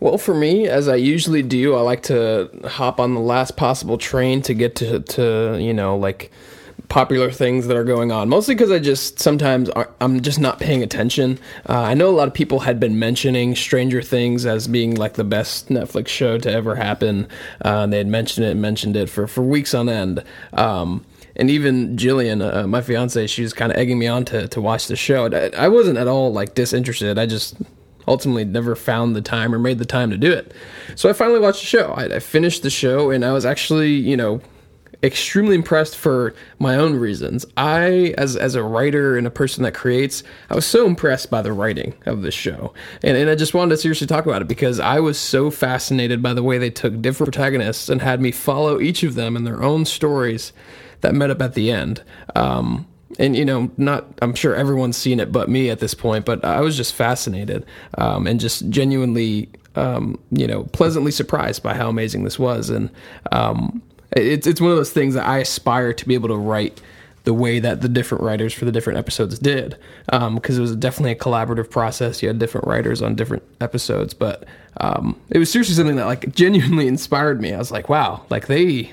[0.00, 3.96] Well, for me, as I usually do, I like to hop on the last possible
[3.96, 6.30] train to get to, to you know, like
[6.94, 8.28] popular things that are going on.
[8.28, 9.68] Mostly because I just sometimes
[10.00, 11.40] I'm just not paying attention.
[11.68, 15.14] Uh, I know a lot of people had been mentioning Stranger Things as being like
[15.14, 17.26] the best Netflix show to ever happen.
[17.62, 20.22] Uh, they had mentioned it, and mentioned it for for weeks on end.
[20.52, 24.46] Um, and even Jillian, uh, my fiance, she was kind of egging me on to,
[24.46, 25.26] to watch the show.
[25.26, 27.18] I, I wasn't at all like disinterested.
[27.18, 27.56] I just
[28.06, 30.52] ultimately never found the time or made the time to do it.
[30.94, 31.92] So I finally watched the show.
[31.96, 34.40] I, I, finished the show and I was actually, you know,
[35.04, 37.44] extremely impressed for my own reasons.
[37.56, 41.42] I, as as a writer and a person that creates, I was so impressed by
[41.42, 44.48] the writing of this show, and and I just wanted to seriously talk about it
[44.48, 48.32] because I was so fascinated by the way they took different protagonists and had me
[48.32, 50.52] follow each of them in their own stories
[51.02, 52.02] that met up at the end.
[52.34, 52.86] Um,
[53.18, 56.44] and you know, not I'm sure everyone's seen it but me at this point, but
[56.44, 57.66] I was just fascinated
[57.98, 62.90] um, and just genuinely, um, you know, pleasantly surprised by how amazing this was, and
[63.32, 63.82] um,
[64.12, 66.80] it's it's one of those things that I aspire to be able to write
[67.24, 70.76] the way that the different writers for the different episodes did, because um, it was
[70.76, 72.22] definitely a collaborative process.
[72.22, 74.44] You had different writers on different episodes, but
[74.78, 77.52] um, it was seriously something that like genuinely inspired me.
[77.52, 78.92] I was like, wow, like they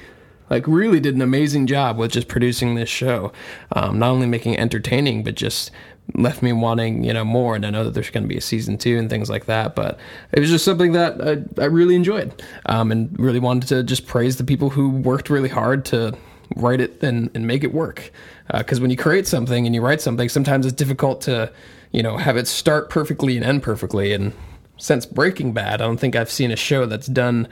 [0.49, 3.31] like really did an amazing job with just producing this show,
[3.73, 5.71] um, not only making entertaining, but just
[6.15, 8.41] left me wanting you know more and i know that there's going to be a
[8.41, 9.97] season two and things like that but
[10.33, 14.05] it was just something that i, I really enjoyed um, and really wanted to just
[14.07, 16.17] praise the people who worked really hard to
[16.55, 18.11] write it and, and make it work.
[18.53, 21.51] Because uh, when you create something and you write something sometimes it's difficult to
[21.91, 24.33] you know have it start perfectly and end perfectly and
[24.81, 27.47] since Breaking Bad, I don't think I've seen a show that's done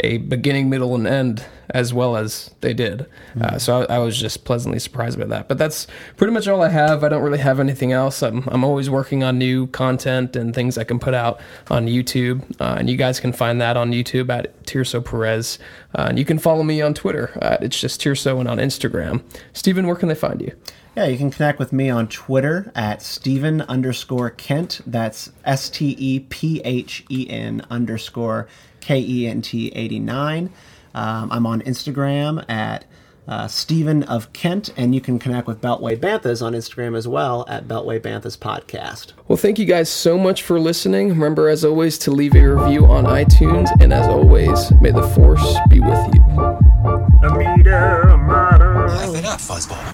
[0.00, 2.98] a beginning, middle, and end as well as they did.
[2.98, 3.42] Mm-hmm.
[3.42, 5.48] Uh, so I, I, was just pleasantly surprised by that.
[5.48, 5.86] But that's
[6.18, 7.02] pretty much all I have.
[7.02, 8.22] I don't really have anything else.
[8.22, 12.42] I'm, I'm always working on new content and things I can put out on YouTube.
[12.60, 15.58] Uh, and you guys can find that on YouTube at Tirso Perez.
[15.94, 17.30] Uh, and you can follow me on Twitter.
[17.62, 19.22] it's just Tirso and on Instagram.
[19.54, 20.54] Stephen, where can they find you?
[20.96, 24.80] Yeah, you can connect with me on Twitter at Stephen underscore Kent.
[24.86, 28.46] That's S T E P H E N underscore
[28.80, 30.50] K E N T 89.
[30.94, 32.84] Um, I'm on Instagram at
[33.26, 37.44] uh, Stephen of Kent, and you can connect with Beltway Banthas on Instagram as well
[37.48, 39.14] at Beltway Banthas Podcast.
[39.26, 41.08] Well, thank you guys so much for listening.
[41.08, 45.56] Remember, as always, to leave a review on iTunes, and as always, may the force
[45.68, 46.20] be with you.
[48.86, 49.93] Life it up, fuzzball.